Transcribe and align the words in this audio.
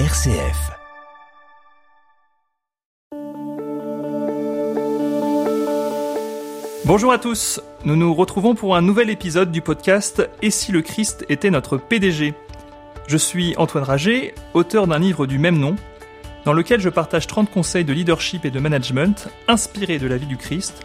RCF. 0.00 0.72
Bonjour 6.84 7.12
à 7.12 7.18
tous, 7.18 7.60
nous 7.84 7.94
nous 7.94 8.12
retrouvons 8.12 8.56
pour 8.56 8.74
un 8.74 8.82
nouvel 8.82 9.08
épisode 9.08 9.52
du 9.52 9.60
podcast 9.60 10.28
Et 10.42 10.50
si 10.50 10.72
le 10.72 10.82
Christ 10.82 11.24
était 11.28 11.50
notre 11.50 11.76
PDG 11.76 12.34
Je 13.06 13.16
suis 13.16 13.54
Antoine 13.56 13.84
Rager, 13.84 14.34
auteur 14.52 14.88
d'un 14.88 14.98
livre 14.98 15.28
du 15.28 15.38
même 15.38 15.60
nom, 15.60 15.76
dans 16.44 16.54
lequel 16.54 16.80
je 16.80 16.88
partage 16.88 17.28
30 17.28 17.48
conseils 17.52 17.84
de 17.84 17.92
leadership 17.92 18.44
et 18.44 18.50
de 18.50 18.58
management 18.58 19.28
inspirés 19.46 20.00
de 20.00 20.08
la 20.08 20.16
vie 20.16 20.26
du 20.26 20.36
Christ 20.36 20.84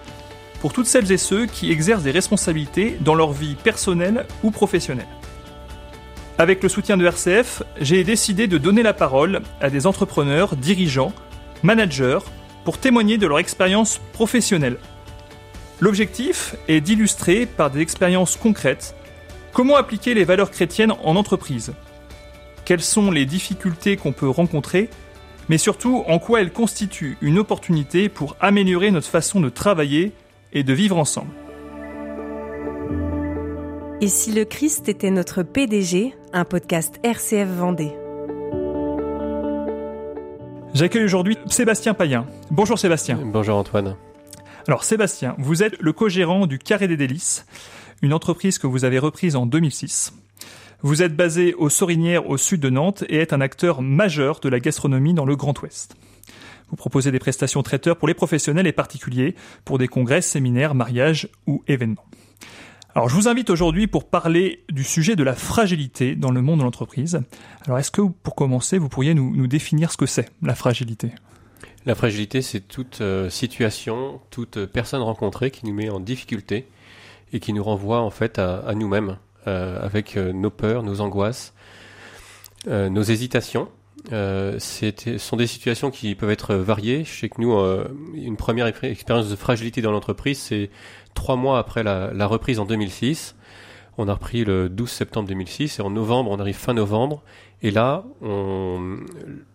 pour 0.61 0.71
toutes 0.71 0.85
celles 0.85 1.11
et 1.11 1.17
ceux 1.17 1.47
qui 1.47 1.71
exercent 1.71 2.03
des 2.03 2.11
responsabilités 2.11 2.95
dans 3.01 3.15
leur 3.15 3.31
vie 3.31 3.55
personnelle 3.55 4.27
ou 4.43 4.51
professionnelle. 4.51 5.07
Avec 6.39 6.63
le 6.63 6.69
soutien 6.69 6.95
de 6.95 7.05
RCF, 7.05 7.63
j'ai 7.81 8.05
décidé 8.05 8.47
de 8.47 8.57
donner 8.57 8.81
la 8.81 8.93
parole 8.93 9.41
à 9.59 9.69
des 9.69 9.85
entrepreneurs, 9.85 10.55
dirigeants, 10.55 11.11
managers, 11.63 12.19
pour 12.63 12.77
témoigner 12.77 13.17
de 13.17 13.27
leur 13.27 13.39
expérience 13.39 13.99
professionnelle. 14.13 14.77
L'objectif 15.81 16.55
est 16.69 16.79
d'illustrer 16.79 17.45
par 17.45 17.69
des 17.69 17.81
expériences 17.81 18.37
concrètes 18.37 18.95
comment 19.51 19.75
appliquer 19.75 20.13
les 20.13 20.23
valeurs 20.23 20.49
chrétiennes 20.49 20.93
en 21.03 21.17
entreprise, 21.17 21.73
quelles 22.63 22.79
sont 22.79 23.11
les 23.11 23.25
difficultés 23.25 23.97
qu'on 23.97 24.13
peut 24.13 24.29
rencontrer, 24.29 24.89
mais 25.49 25.57
surtout 25.57 26.05
en 26.07 26.19
quoi 26.19 26.39
elles 26.39 26.53
constituent 26.53 27.17
une 27.19 27.37
opportunité 27.37 28.07
pour 28.07 28.37
améliorer 28.39 28.91
notre 28.91 29.09
façon 29.09 29.41
de 29.41 29.49
travailler 29.49 30.13
et 30.53 30.63
de 30.63 30.71
vivre 30.71 30.97
ensemble. 30.97 31.31
Et 34.01 34.07
si 34.07 34.31
le 34.31 34.45
Christ 34.45 34.87
était 34.87 35.11
notre 35.11 35.43
PDG, 35.43 36.15
un 36.31 36.45
podcast 36.45 37.01
RCF 37.03 37.49
Vendée. 37.49 37.91
J'accueille 40.73 41.03
aujourd'hui 41.03 41.35
Sébastien 41.47 41.93
Payen. 41.93 42.25
Bonjour 42.49 42.79
Sébastien. 42.79 43.19
Bonjour 43.21 43.57
Antoine. 43.57 43.97
Alors 44.69 44.85
Sébastien, 44.85 45.35
vous 45.37 45.63
êtes 45.63 45.77
le 45.81 45.91
co-gérant 45.91 46.47
du 46.47 46.59
Carré 46.59 46.87
des 46.87 46.95
Délices, 46.95 47.45
une 48.01 48.13
entreprise 48.13 48.57
que 48.57 48.67
vous 48.67 48.85
avez 48.85 48.99
reprise 48.99 49.35
en 49.35 49.45
2006. 49.45 50.13
Vous 50.81 51.03
êtes 51.03 51.17
basé 51.17 51.53
aux 51.55 51.67
Sorinières 51.67 52.29
au 52.29 52.37
sud 52.37 52.61
de 52.61 52.69
Nantes 52.69 53.03
et 53.09 53.17
êtes 53.17 53.33
un 53.33 53.41
acteur 53.41 53.81
majeur 53.81 54.39
de 54.39 54.47
la 54.47 54.61
gastronomie 54.61 55.13
dans 55.13 55.25
le 55.25 55.35
Grand 55.35 55.61
Ouest. 55.61 55.97
Vous 56.69 56.77
proposez 56.77 57.11
des 57.11 57.19
prestations 57.19 57.63
traiteurs 57.63 57.97
pour 57.97 58.07
les 58.07 58.13
professionnels 58.13 58.67
et 58.67 58.71
particuliers, 58.71 59.35
pour 59.65 59.77
des 59.77 59.89
congrès, 59.89 60.21
séminaires, 60.21 60.73
mariages 60.73 61.27
ou 61.47 61.63
événements. 61.67 62.05
Alors 62.95 63.07
je 63.07 63.15
vous 63.15 63.27
invite 63.27 63.51
aujourd'hui 63.51 63.85
pour 63.85 64.09
parler 64.09 64.63
du 64.69 64.83
sujet 64.83 65.15
de 65.15 65.23
la 65.23 65.35
fragilité 65.35 66.15
dans 66.15 66.31
le 66.31 66.41
monde 66.41 66.59
de 66.59 66.63
l'entreprise. 66.63 67.21
Alors 67.65 67.77
est-ce 67.77 67.91
que 67.91 68.01
pour 68.01 68.33
commencer, 68.33 68.79
vous 68.79 68.89
pourriez 68.89 69.13
nous, 69.13 69.45
définir 69.45 69.91
ce 69.91 69.97
que 69.97 70.07
c'est, 70.07 70.29
la 70.41 70.55
fragilité? 70.55 71.11
La 71.85 71.93
fragilité, 71.93 72.41
c'est 72.41 72.61
toute 72.61 73.01
euh, 73.01 73.29
situation, 73.29 74.19
toute 74.31 74.65
personne 74.65 75.01
rencontrée 75.01 75.51
qui 75.51 75.67
nous 75.67 75.73
met 75.73 75.89
en 75.89 75.99
difficulté 75.99 76.67
et 77.31 77.39
qui 77.39 77.53
nous 77.53 77.63
renvoie 77.63 78.01
en 78.01 78.09
fait 78.09 78.39
à, 78.39 78.73
nous-mêmes, 78.73 79.17
euh, 79.45 79.79
avec 79.81 80.17
euh, 80.17 80.33
nos 80.33 80.49
peurs, 80.49 80.81
nos 80.81 80.99
angoisses, 80.99 81.53
nos 82.67 83.03
hésitations 83.03 83.69
euh, 84.11 84.57
ce 84.59 85.17
sont 85.17 85.37
des 85.37 85.47
situations 85.47 85.91
qui 85.91 86.15
peuvent 86.15 86.31
être 86.31 86.55
variées. 86.55 87.03
Je 87.03 87.11
sais 87.11 87.29
que 87.29 87.41
nous, 87.41 87.57
euh, 87.57 87.87
une 88.13 88.37
première 88.37 88.67
expérience 88.83 89.29
de 89.29 89.35
fragilité 89.35 89.81
dans 89.81 89.91
l'entreprise, 89.91 90.39
c'est 90.39 90.69
trois 91.13 91.35
mois 91.35 91.59
après 91.59 91.83
la, 91.83 92.11
la, 92.13 92.25
reprise 92.25 92.59
en 92.59 92.65
2006. 92.65 93.35
On 93.97 94.07
a 94.07 94.13
repris 94.13 94.45
le 94.45 94.69
12 94.69 94.89
septembre 94.89 95.27
2006 95.27 95.79
et 95.79 95.81
en 95.81 95.89
novembre, 95.89 96.31
on 96.31 96.39
arrive 96.39 96.55
fin 96.55 96.73
novembre. 96.73 97.21
Et 97.61 97.71
là, 97.71 98.05
on, 98.21 98.97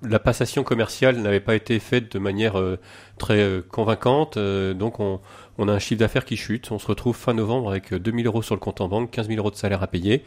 la 0.03 0.19
passation 0.19 0.63
commerciale 0.63 1.17
n'avait 1.17 1.41
pas 1.41 1.55
été 1.55 1.79
faite 1.79 2.13
de 2.13 2.19
manière 2.19 2.59
euh, 2.59 2.79
très 3.17 3.39
euh, 3.39 3.63
convaincante. 3.63 4.39
donc, 4.39 5.01
on, 5.01 5.21
on, 5.57 5.69
a 5.69 5.73
un 5.73 5.79
chiffre 5.79 6.01
d'affaires 6.01 6.27
qui 6.27 6.37
chute. 6.37 6.71
On 6.71 6.79
se 6.79 6.87
retrouve 6.87 7.17
fin 7.17 7.33
novembre 7.33 7.71
avec 7.71 7.95
2000 7.95 8.27
euros 8.27 8.43
sur 8.43 8.55
le 8.55 8.61
compte 8.61 8.81
en 8.81 8.89
banque, 8.89 9.11
15 9.11 9.29
000 9.29 9.39
euros 9.39 9.51
de 9.51 9.57
salaire 9.57 9.83
à 9.83 9.87
payer. 9.87 10.23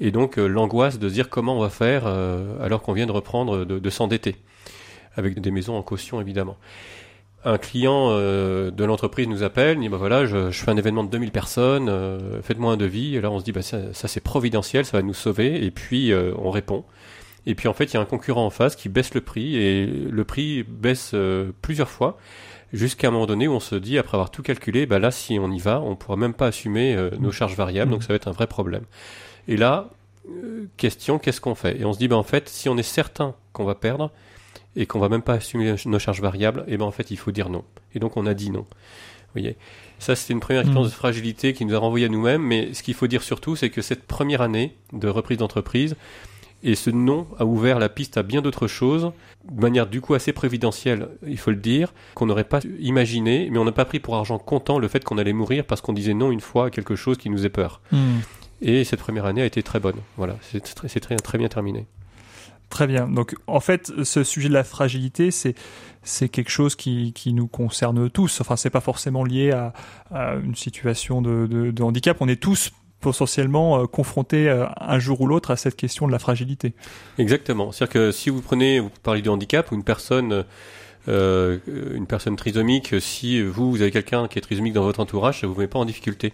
Et 0.00 0.10
donc 0.10 0.38
euh, 0.38 0.46
l'angoisse 0.46 0.98
de 0.98 1.08
se 1.08 1.14
dire 1.14 1.28
comment 1.28 1.56
on 1.56 1.60
va 1.60 1.68
faire 1.68 2.04
euh, 2.06 2.56
alors 2.64 2.82
qu'on 2.82 2.94
vient 2.94 3.06
de 3.06 3.12
reprendre 3.12 3.64
de, 3.64 3.90
s'endetter, 3.90 4.36
avec 5.14 5.38
des 5.38 5.50
maisons 5.50 5.76
en 5.76 5.82
caution 5.82 6.20
évidemment. 6.20 6.56
Un 7.44 7.58
client 7.58 8.08
euh, 8.10 8.70
de 8.70 8.84
l'entreprise 8.84 9.28
nous 9.28 9.42
appelle, 9.42 9.78
il 9.78 9.82
dit 9.82 9.88
bah 9.88 9.98
voilà, 9.98 10.26
je, 10.26 10.50
fais 10.50 10.70
un 10.70 10.76
événement 10.76 11.04
de 11.04 11.10
2000 11.10 11.30
personnes, 11.30 12.40
faites-moi 12.42 12.72
un 12.72 12.76
devis. 12.76 13.16
Et 13.16 13.20
là 13.20 13.30
on 13.30 13.38
se 13.38 13.44
dit 13.44 13.52
bah 13.52 13.62
ça, 13.62 13.92
c'est 13.92 14.22
providentiel, 14.22 14.84
ça 14.84 14.96
va 14.96 15.02
nous 15.02 15.14
sauver. 15.14 15.64
Et 15.64 15.70
puis 15.70 16.12
on 16.38 16.50
répond. 16.50 16.84
Et 17.46 17.54
puis 17.54 17.68
en 17.68 17.74
fait 17.74 17.84
il 17.84 17.94
y 17.94 17.96
a 17.96 18.00
un 18.00 18.06
concurrent 18.06 18.44
en 18.44 18.50
face 18.50 18.76
qui 18.76 18.88
baisse 18.88 19.14
le 19.14 19.20
prix 19.20 19.56
et 19.56 19.86
le 19.86 20.24
prix 20.24 20.62
baisse 20.62 21.14
plusieurs 21.62 21.90
fois 21.90 22.18
jusqu'à 22.72 23.08
un 23.08 23.10
moment 23.10 23.26
donné 23.26 23.48
où 23.48 23.52
on 23.52 23.60
se 23.60 23.74
dit, 23.74 23.98
après 23.98 24.16
avoir 24.16 24.30
tout 24.30 24.42
calculé, 24.42 24.86
bah 24.86 25.00
là, 25.00 25.10
si 25.10 25.38
on 25.40 25.50
y 25.50 25.58
va, 25.58 25.80
on 25.80 25.96
pourra 25.96 26.16
même 26.16 26.34
pas 26.34 26.46
assumer 26.46 26.96
nos 27.18 27.32
charges 27.32 27.56
variables, 27.56 27.90
donc 27.90 28.02
ça 28.02 28.10
va 28.10 28.14
être 28.14 28.28
un 28.28 28.32
vrai 28.32 28.46
problème. 28.46 28.84
Et 29.50 29.56
là, 29.56 29.90
euh, 30.30 30.66
question, 30.76 31.18
qu'est-ce 31.18 31.40
qu'on 31.40 31.56
fait? 31.56 31.78
Et 31.80 31.84
on 31.84 31.92
se 31.92 31.98
dit, 31.98 32.06
ben 32.08 32.16
en 32.16 32.22
fait, 32.22 32.48
si 32.48 32.68
on 32.68 32.78
est 32.78 32.82
certain 32.82 33.34
qu'on 33.52 33.64
va 33.64 33.74
perdre 33.74 34.12
et 34.76 34.86
qu'on 34.86 35.00
va 35.00 35.08
même 35.08 35.22
pas 35.22 35.34
assumer 35.34 35.74
nos 35.84 35.98
charges 35.98 36.22
variables, 36.22 36.64
et 36.68 36.76
ben 36.76 36.84
en 36.84 36.92
fait, 36.92 37.10
il 37.10 37.16
faut 37.16 37.32
dire 37.32 37.50
non. 37.50 37.64
Et 37.94 37.98
donc, 37.98 38.16
on 38.16 38.26
a 38.26 38.32
dit 38.32 38.50
non. 38.50 38.60
Vous 38.60 39.40
voyez? 39.40 39.56
Ça, 39.98 40.14
c'était 40.14 40.32
une 40.32 40.40
première 40.40 40.62
expérience 40.62 40.86
mm. 40.86 40.90
de 40.90 40.94
fragilité 40.94 41.52
qui 41.52 41.64
nous 41.64 41.74
a 41.74 41.78
renvoyé 41.78 42.06
à 42.06 42.08
nous-mêmes. 42.08 42.42
Mais 42.42 42.72
ce 42.74 42.84
qu'il 42.84 42.94
faut 42.94 43.08
dire 43.08 43.22
surtout, 43.22 43.56
c'est 43.56 43.70
que 43.70 43.82
cette 43.82 44.06
première 44.06 44.40
année 44.40 44.76
de 44.92 45.08
reprise 45.08 45.38
d'entreprise 45.38 45.96
et 46.62 46.74
ce 46.74 46.90
non 46.90 47.26
a 47.38 47.44
ouvert 47.44 47.78
la 47.78 47.88
piste 47.88 48.18
à 48.18 48.22
bien 48.22 48.42
d'autres 48.42 48.66
choses, 48.66 49.12
de 49.50 49.60
manière 49.60 49.86
du 49.86 50.00
coup 50.00 50.14
assez 50.14 50.32
prévidentielle, 50.32 51.08
il 51.26 51.38
faut 51.38 51.50
le 51.50 51.56
dire, 51.56 51.94
qu'on 52.14 52.26
n'aurait 52.26 52.44
pas 52.44 52.60
imaginé, 52.78 53.48
mais 53.50 53.58
on 53.58 53.64
n'a 53.64 53.72
pas 53.72 53.86
pris 53.86 53.98
pour 53.98 54.14
argent 54.14 54.38
comptant 54.38 54.78
le 54.78 54.86
fait 54.86 55.02
qu'on 55.02 55.18
allait 55.18 55.32
mourir 55.32 55.64
parce 55.64 55.80
qu'on 55.80 55.94
disait 55.94 56.14
non 56.14 56.30
une 56.30 56.40
fois 56.40 56.66
à 56.66 56.70
quelque 56.70 56.96
chose 56.96 57.16
qui 57.16 57.30
nous 57.30 57.38
faisait 57.38 57.48
peur. 57.48 57.80
Mm. 57.92 58.18
Et 58.62 58.84
cette 58.84 59.00
première 59.00 59.26
année 59.26 59.42
a 59.42 59.46
été 59.46 59.62
très 59.62 59.80
bonne. 59.80 59.96
Voilà, 60.16 60.36
c'est 60.42 60.60
très, 60.60 60.88
très, 60.88 61.38
bien 61.38 61.48
terminé. 61.48 61.86
Très 62.68 62.86
bien. 62.86 63.08
Donc, 63.08 63.34
en 63.46 63.60
fait, 63.60 63.92
ce 64.04 64.22
sujet 64.22 64.48
de 64.48 64.54
la 64.54 64.64
fragilité, 64.64 65.30
c'est 65.30 65.54
c'est 66.02 66.28
quelque 66.28 66.50
chose 66.50 66.76
qui, 66.76 67.12
qui 67.12 67.32
nous 67.32 67.46
concerne 67.46 68.08
tous. 68.08 68.40
Enfin, 68.40 68.56
c'est 68.56 68.70
pas 68.70 68.80
forcément 68.80 69.24
lié 69.24 69.50
à, 69.50 69.72
une 70.42 70.54
situation 70.54 71.20
de, 71.20 71.46
de, 71.46 71.82
handicap. 71.82 72.16
On 72.20 72.28
est 72.28 72.40
tous 72.40 72.70
potentiellement 73.00 73.80
euh, 73.82 73.86
confrontés 73.86 74.48
euh, 74.48 74.66
un 74.78 74.98
jour 74.98 75.20
ou 75.20 75.26
l'autre 75.26 75.50
à 75.50 75.56
cette 75.56 75.76
question 75.76 76.06
de 76.06 76.12
la 76.12 76.18
fragilité. 76.18 76.74
Exactement. 77.18 77.72
C'est-à-dire 77.72 77.92
que 77.92 78.12
si 78.12 78.30
vous 78.30 78.40
prenez, 78.40 78.80
vous 78.80 78.90
parlez 79.02 79.22
de 79.22 79.30
handicap 79.30 79.70
ou 79.72 79.74
une 79.74 79.84
personne, 79.84 80.44
euh, 81.08 81.58
une 81.66 82.06
personne 82.06 82.36
trisomique, 82.36 82.94
si 83.00 83.42
vous, 83.42 83.70
vous 83.70 83.82
avez 83.82 83.90
quelqu'un 83.90 84.28
qui 84.28 84.38
est 84.38 84.42
trisomique 84.42 84.74
dans 84.74 84.84
votre 84.84 85.00
entourage, 85.00 85.40
ça 85.40 85.46
vous 85.46 85.58
met 85.58 85.68
pas 85.68 85.78
en 85.78 85.84
difficulté. 85.84 86.32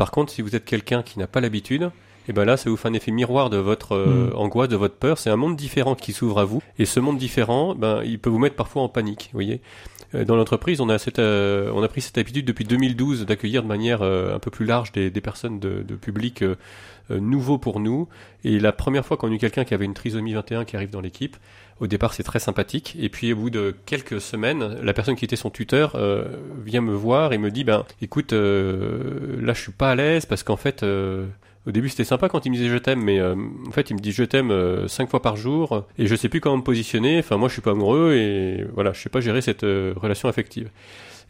Par 0.00 0.10
contre, 0.10 0.32
si 0.32 0.40
vous 0.40 0.56
êtes 0.56 0.64
quelqu'un 0.64 1.02
qui 1.02 1.18
n'a 1.18 1.26
pas 1.26 1.42
l'habitude, 1.42 1.82
et 1.82 2.30
eh 2.30 2.32
ben 2.32 2.46
là, 2.46 2.56
ça 2.56 2.70
vous 2.70 2.78
fait 2.78 2.88
un 2.88 2.94
effet 2.94 3.10
miroir 3.10 3.50
de 3.50 3.58
votre 3.58 3.92
euh, 3.92 4.30
hmm. 4.32 4.38
angoisse, 4.38 4.70
de 4.70 4.76
votre 4.76 4.94
peur. 4.94 5.18
C'est 5.18 5.28
un 5.28 5.36
monde 5.36 5.56
différent 5.56 5.94
qui 5.94 6.14
s'ouvre 6.14 6.38
à 6.38 6.46
vous. 6.46 6.62
Et 6.78 6.86
ce 6.86 7.00
monde 7.00 7.18
différent, 7.18 7.74
ben, 7.74 8.00
il 8.02 8.18
peut 8.18 8.30
vous 8.30 8.38
mettre 8.38 8.56
parfois 8.56 8.80
en 8.80 8.88
panique. 8.88 9.28
Vous 9.30 9.36
voyez, 9.36 9.60
euh, 10.14 10.24
dans 10.24 10.36
l'entreprise, 10.36 10.80
on 10.80 10.88
a 10.88 10.96
cette, 10.96 11.18
euh, 11.18 11.70
on 11.74 11.82
a 11.82 11.88
pris 11.88 12.00
cette 12.00 12.16
habitude 12.16 12.46
depuis 12.46 12.64
2012 12.64 13.26
d'accueillir 13.26 13.62
de 13.62 13.68
manière 13.68 14.00
un 14.00 14.38
peu 14.38 14.50
plus 14.50 14.64
large 14.64 14.90
des, 14.92 15.10
des 15.10 15.20
personnes 15.20 15.60
de, 15.60 15.82
de 15.86 15.94
public 15.96 16.42
nouveau 17.10 17.58
pour 17.58 17.78
nous. 17.78 18.08
Et 18.42 18.58
la 18.58 18.72
première 18.72 19.04
fois 19.04 19.18
qu'on 19.18 19.30
a 19.30 19.34
eu 19.34 19.38
quelqu'un 19.38 19.64
qui 19.64 19.74
avait 19.74 19.84
une 19.84 19.92
trisomie 19.92 20.32
21 20.32 20.64
qui 20.64 20.76
arrive 20.76 20.90
dans 20.90 21.02
l'équipe, 21.02 21.36
au 21.80 21.86
départ, 21.86 22.12
c'est 22.12 22.22
très 22.22 22.38
sympathique. 22.38 22.94
Et 23.00 23.08
puis, 23.08 23.32
au 23.32 23.36
bout 23.36 23.50
de 23.50 23.74
quelques 23.86 24.20
semaines, 24.20 24.78
la 24.82 24.92
personne 24.92 25.16
qui 25.16 25.24
était 25.24 25.36
son 25.36 25.50
tuteur 25.50 25.94
euh, 25.94 26.24
vient 26.64 26.82
me 26.82 26.92
voir 26.92 27.32
et 27.32 27.38
me 27.38 27.50
dit, 27.50 27.64
ben, 27.64 27.84
écoute, 28.02 28.34
euh, 28.34 29.40
là, 29.40 29.54
je 29.54 29.62
suis 29.62 29.72
pas 29.72 29.90
à 29.90 29.94
l'aise 29.94 30.26
parce 30.26 30.42
qu'en 30.42 30.58
fait, 30.58 30.82
euh, 30.82 31.26
au 31.66 31.72
début, 31.72 31.88
c'était 31.88 32.04
sympa 32.04 32.28
quand 32.28 32.44
il 32.44 32.50
me 32.50 32.56
disait 32.56 32.68
je 32.68 32.76
t'aime, 32.76 33.02
mais 33.02 33.20
en 33.22 33.70
fait, 33.70 33.90
il 33.90 33.94
me 33.94 34.00
dit 34.00 34.12
je 34.12 34.24
t'aime 34.24 34.88
cinq 34.88 35.10
fois 35.10 35.20
par 35.20 35.36
jour 35.36 35.86
et 35.98 36.06
je 36.06 36.16
sais 36.16 36.30
plus 36.30 36.40
comment 36.40 36.56
me 36.56 36.62
positionner. 36.62 37.18
Enfin, 37.18 37.36
moi, 37.36 37.48
je 37.48 37.52
suis 37.52 37.62
pas 37.62 37.72
amoureux 37.72 38.14
et 38.14 38.64
voilà, 38.72 38.94
je 38.94 39.00
sais 39.00 39.10
pas 39.10 39.20
gérer 39.20 39.42
cette 39.42 39.60
relation 39.62 40.28
affective. 40.30 40.70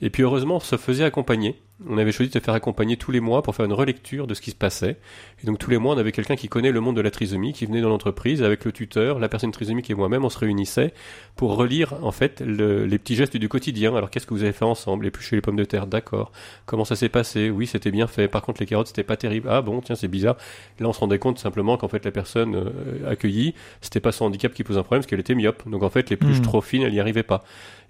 Et 0.02 0.08
puis 0.08 0.22
heureusement, 0.22 0.56
on 0.56 0.60
se 0.60 0.76
faisait 0.76 1.04
accompagner. 1.04 1.60
On 1.88 1.96
avait 1.96 2.12
choisi 2.12 2.30
de 2.30 2.40
faire 2.40 2.54
accompagner 2.54 2.96
tous 2.96 3.10
les 3.10 3.20
mois 3.20 3.42
pour 3.42 3.54
faire 3.54 3.64
une 3.64 3.72
relecture 3.72 4.26
de 4.26 4.34
ce 4.34 4.40
qui 4.40 4.50
se 4.50 4.56
passait. 4.56 4.96
Et 5.42 5.46
donc 5.46 5.58
tous 5.58 5.70
les 5.70 5.78
mois, 5.78 5.94
on 5.94 5.98
avait 5.98 6.12
quelqu'un 6.12 6.36
qui 6.36 6.48
connaît 6.48 6.72
le 6.72 6.80
monde 6.80 6.96
de 6.96 7.00
la 7.00 7.10
trisomie, 7.10 7.52
qui 7.52 7.64
venait 7.64 7.80
dans 7.80 7.88
l'entreprise 7.88 8.42
avec 8.42 8.64
le 8.64 8.72
tuteur, 8.72 9.18
la 9.18 9.28
personne 9.28 9.50
trisomique 9.50 9.88
et 9.90 9.94
moi-même, 9.94 10.24
on 10.24 10.28
se 10.28 10.38
réunissait 10.38 10.92
pour 11.36 11.56
relire 11.56 11.94
en 12.02 12.10
fait 12.12 12.42
les 12.42 12.98
petits 12.98 13.14
gestes 13.14 13.36
du 13.36 13.48
quotidien. 13.48 13.94
Alors 13.94 14.10
qu'est-ce 14.10 14.26
que 14.26 14.34
vous 14.34 14.42
avez 14.42 14.52
fait 14.52 14.64
ensemble? 14.64 15.06
Éplucher 15.06 15.36
les 15.36 15.42
pommes 15.42 15.56
de 15.56 15.64
terre, 15.64 15.86
d'accord. 15.86 16.32
Comment 16.66 16.84
ça 16.84 16.96
s'est 16.96 17.08
passé? 17.08 17.48
Oui, 17.48 17.66
c'était 17.66 17.90
bien 17.90 18.06
fait. 18.06 18.28
Par 18.28 18.42
contre, 18.42 18.60
les 18.60 18.66
carottes, 18.66 18.88
c'était 18.88 19.02
pas 19.02 19.16
terrible. 19.16 19.48
Ah 19.50 19.62
bon, 19.62 19.80
tiens, 19.80 19.94
c'est 19.94 20.08
bizarre. 20.08 20.36
Là, 20.80 20.88
on 20.88 20.92
se 20.92 21.00
rendait 21.00 21.18
compte 21.18 21.38
simplement 21.38 21.78
qu'en 21.78 21.88
fait, 21.88 22.04
la 22.04 22.10
personne 22.10 22.56
euh, 22.56 23.10
accueillie, 23.10 23.54
c'était 23.80 24.00
pas 24.00 24.12
son 24.12 24.26
handicap 24.26 24.52
qui 24.52 24.64
pose 24.64 24.76
un 24.76 24.82
problème, 24.82 25.00
parce 25.00 25.08
qu'elle 25.08 25.20
était 25.20 25.34
myope. 25.34 25.66
Donc 25.68 25.82
en 25.82 25.90
fait, 25.90 26.10
les 26.10 26.16
pluches 26.16 26.40
mmh. 26.40 26.42
trop 26.42 26.60
fines, 26.60 26.82
elle 26.82 26.94
y 26.94 27.00
arrivait 27.00 27.22
pas. 27.22 27.42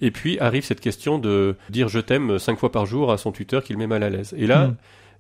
Et 0.02 0.10
puis 0.10 0.38
arrive 0.38 0.64
cette 0.64 0.81
question 0.81 1.19
de 1.19 1.56
dire 1.69 1.88
je 1.88 1.98
t'aime 1.98 2.38
cinq 2.38 2.58
fois 2.58 2.72
par 2.72 2.86
jour 2.86 3.12
à 3.12 3.19
son 3.19 3.32
tuteur 3.32 3.62
qui 3.62 3.75
le 3.75 3.78
met 3.81 3.87
mal 3.87 4.03
à 4.03 4.11
l'aise. 4.11 4.35
Et 4.37 4.47
là, 4.47 4.69
hmm. 4.69 4.77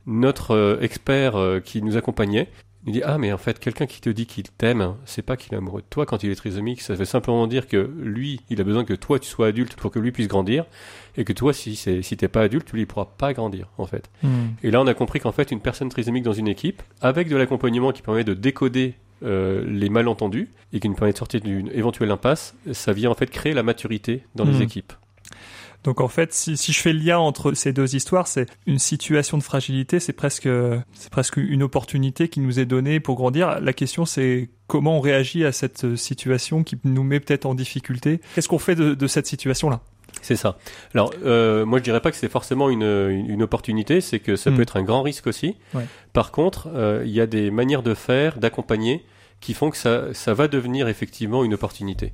notre 0.06 0.52
euh, 0.52 0.78
expert 0.80 1.36
euh, 1.36 1.60
qui 1.60 1.82
nous 1.82 1.96
accompagnait 1.96 2.48
Il 2.86 2.92
dit 2.92 3.02
ah 3.04 3.18
mais 3.18 3.32
en 3.32 3.38
fait 3.38 3.58
quelqu'un 3.58 3.86
qui 3.86 4.00
te 4.00 4.08
dit 4.08 4.26
qu'il 4.26 4.44
t'aime, 4.50 4.94
c'est 5.04 5.22
pas 5.22 5.36
qu'il 5.36 5.52
est 5.52 5.56
amoureux 5.56 5.82
de 5.82 5.86
toi 5.90 6.06
quand 6.06 6.22
il 6.22 6.30
est 6.30 6.34
trisomique, 6.34 6.80
ça 6.80 6.94
veut 6.94 7.04
simplement 7.04 7.46
dire 7.46 7.66
que 7.68 7.90
lui, 8.00 8.40
il 8.48 8.60
a 8.60 8.64
besoin 8.64 8.84
que 8.84 8.94
toi 8.94 9.18
tu 9.18 9.28
sois 9.28 9.48
adulte 9.48 9.74
pour 9.76 9.90
que 9.90 9.98
lui 9.98 10.12
puisse 10.12 10.28
grandir, 10.28 10.64
et 11.16 11.24
que 11.24 11.34
toi 11.34 11.52
si 11.52 11.76
c'est 11.76 12.00
si 12.02 12.16
t'es 12.16 12.28
pas 12.28 12.42
adulte, 12.42 12.72
lui 12.72 12.82
il 12.82 12.86
pourra 12.86 13.06
pas 13.06 13.34
grandir 13.34 13.66
en 13.76 13.86
fait. 13.86 14.08
Hmm. 14.22 14.48
Et 14.62 14.70
là 14.70 14.80
on 14.80 14.86
a 14.86 14.94
compris 14.94 15.20
qu'en 15.20 15.32
fait 15.32 15.50
une 15.50 15.60
personne 15.60 15.90
trisomique 15.90 16.24
dans 16.24 16.32
une 16.32 16.48
équipe, 16.48 16.82
avec 17.02 17.28
de 17.28 17.36
l'accompagnement 17.36 17.92
qui 17.92 18.00
permet 18.02 18.24
de 18.24 18.34
décoder 18.34 18.94
euh, 19.22 19.62
les 19.68 19.90
malentendus 19.90 20.48
et 20.72 20.80
qui 20.80 20.88
nous 20.88 20.94
permet 20.94 21.12
de 21.12 21.18
sortir 21.18 21.42
d'une 21.42 21.70
éventuelle 21.74 22.10
impasse, 22.10 22.54
ça 22.72 22.94
vient 22.94 23.10
en 23.10 23.14
fait 23.14 23.30
créer 23.30 23.52
la 23.52 23.62
maturité 23.62 24.22
dans 24.34 24.44
les 24.44 24.54
Mhm. 24.54 24.62
équipes. 24.62 24.92
Donc 25.84 26.00
en 26.00 26.08
fait, 26.08 26.32
si, 26.34 26.56
si 26.56 26.72
je 26.72 26.80
fais 26.80 26.92
le 26.92 26.98
lien 26.98 27.18
entre 27.18 27.52
ces 27.54 27.72
deux 27.72 27.94
histoires, 27.96 28.26
c'est 28.26 28.46
une 28.66 28.78
situation 28.78 29.38
de 29.38 29.42
fragilité, 29.42 29.98
c'est 29.98 30.12
presque, 30.12 30.48
c'est 30.92 31.10
presque 31.10 31.38
une 31.38 31.62
opportunité 31.62 32.28
qui 32.28 32.40
nous 32.40 32.60
est 32.60 32.66
donnée 32.66 33.00
pour 33.00 33.14
grandir. 33.16 33.60
La 33.60 33.72
question, 33.72 34.04
c'est 34.04 34.50
comment 34.66 34.98
on 34.98 35.00
réagit 35.00 35.44
à 35.44 35.52
cette 35.52 35.96
situation 35.96 36.64
qui 36.64 36.76
nous 36.84 37.02
met 37.02 37.18
peut-être 37.20 37.46
en 37.46 37.54
difficulté. 37.54 38.20
Qu'est-ce 38.34 38.48
qu'on 38.48 38.58
fait 38.58 38.74
de, 38.74 38.94
de 38.94 39.06
cette 39.06 39.26
situation-là? 39.26 39.80
C'est 40.22 40.36
ça. 40.36 40.58
Alors, 40.92 41.14
euh, 41.24 41.64
moi, 41.64 41.78
je 41.78 41.84
dirais 41.84 42.00
pas 42.00 42.10
que 42.10 42.16
c'est 42.16 42.28
forcément 42.30 42.68
une, 42.68 42.82
une, 42.82 43.30
une 43.30 43.42
opportunité, 43.42 44.00
c'est 44.00 44.18
que 44.18 44.36
ça 44.36 44.50
Mm. 44.50 44.56
peut 44.56 44.62
être 44.62 44.76
un 44.76 44.82
grand 44.82 45.02
risque 45.02 45.26
aussi. 45.28 45.56
Ouais. 45.72 45.86
Par 46.12 46.30
contre, 46.30 46.68
euh, 46.74 47.02
il 47.06 47.12
y 47.12 47.20
a 47.20 47.26
des 47.26 47.50
manières 47.50 47.82
de 47.82 47.94
faire, 47.94 48.38
d'accompagner, 48.38 49.04
qui 49.40 49.54
font 49.54 49.70
que 49.70 49.76
ça, 49.78 50.12
ça 50.12 50.34
va 50.34 50.48
devenir 50.48 50.88
effectivement 50.88 51.44
une 51.44 51.54
opportunité. 51.54 52.12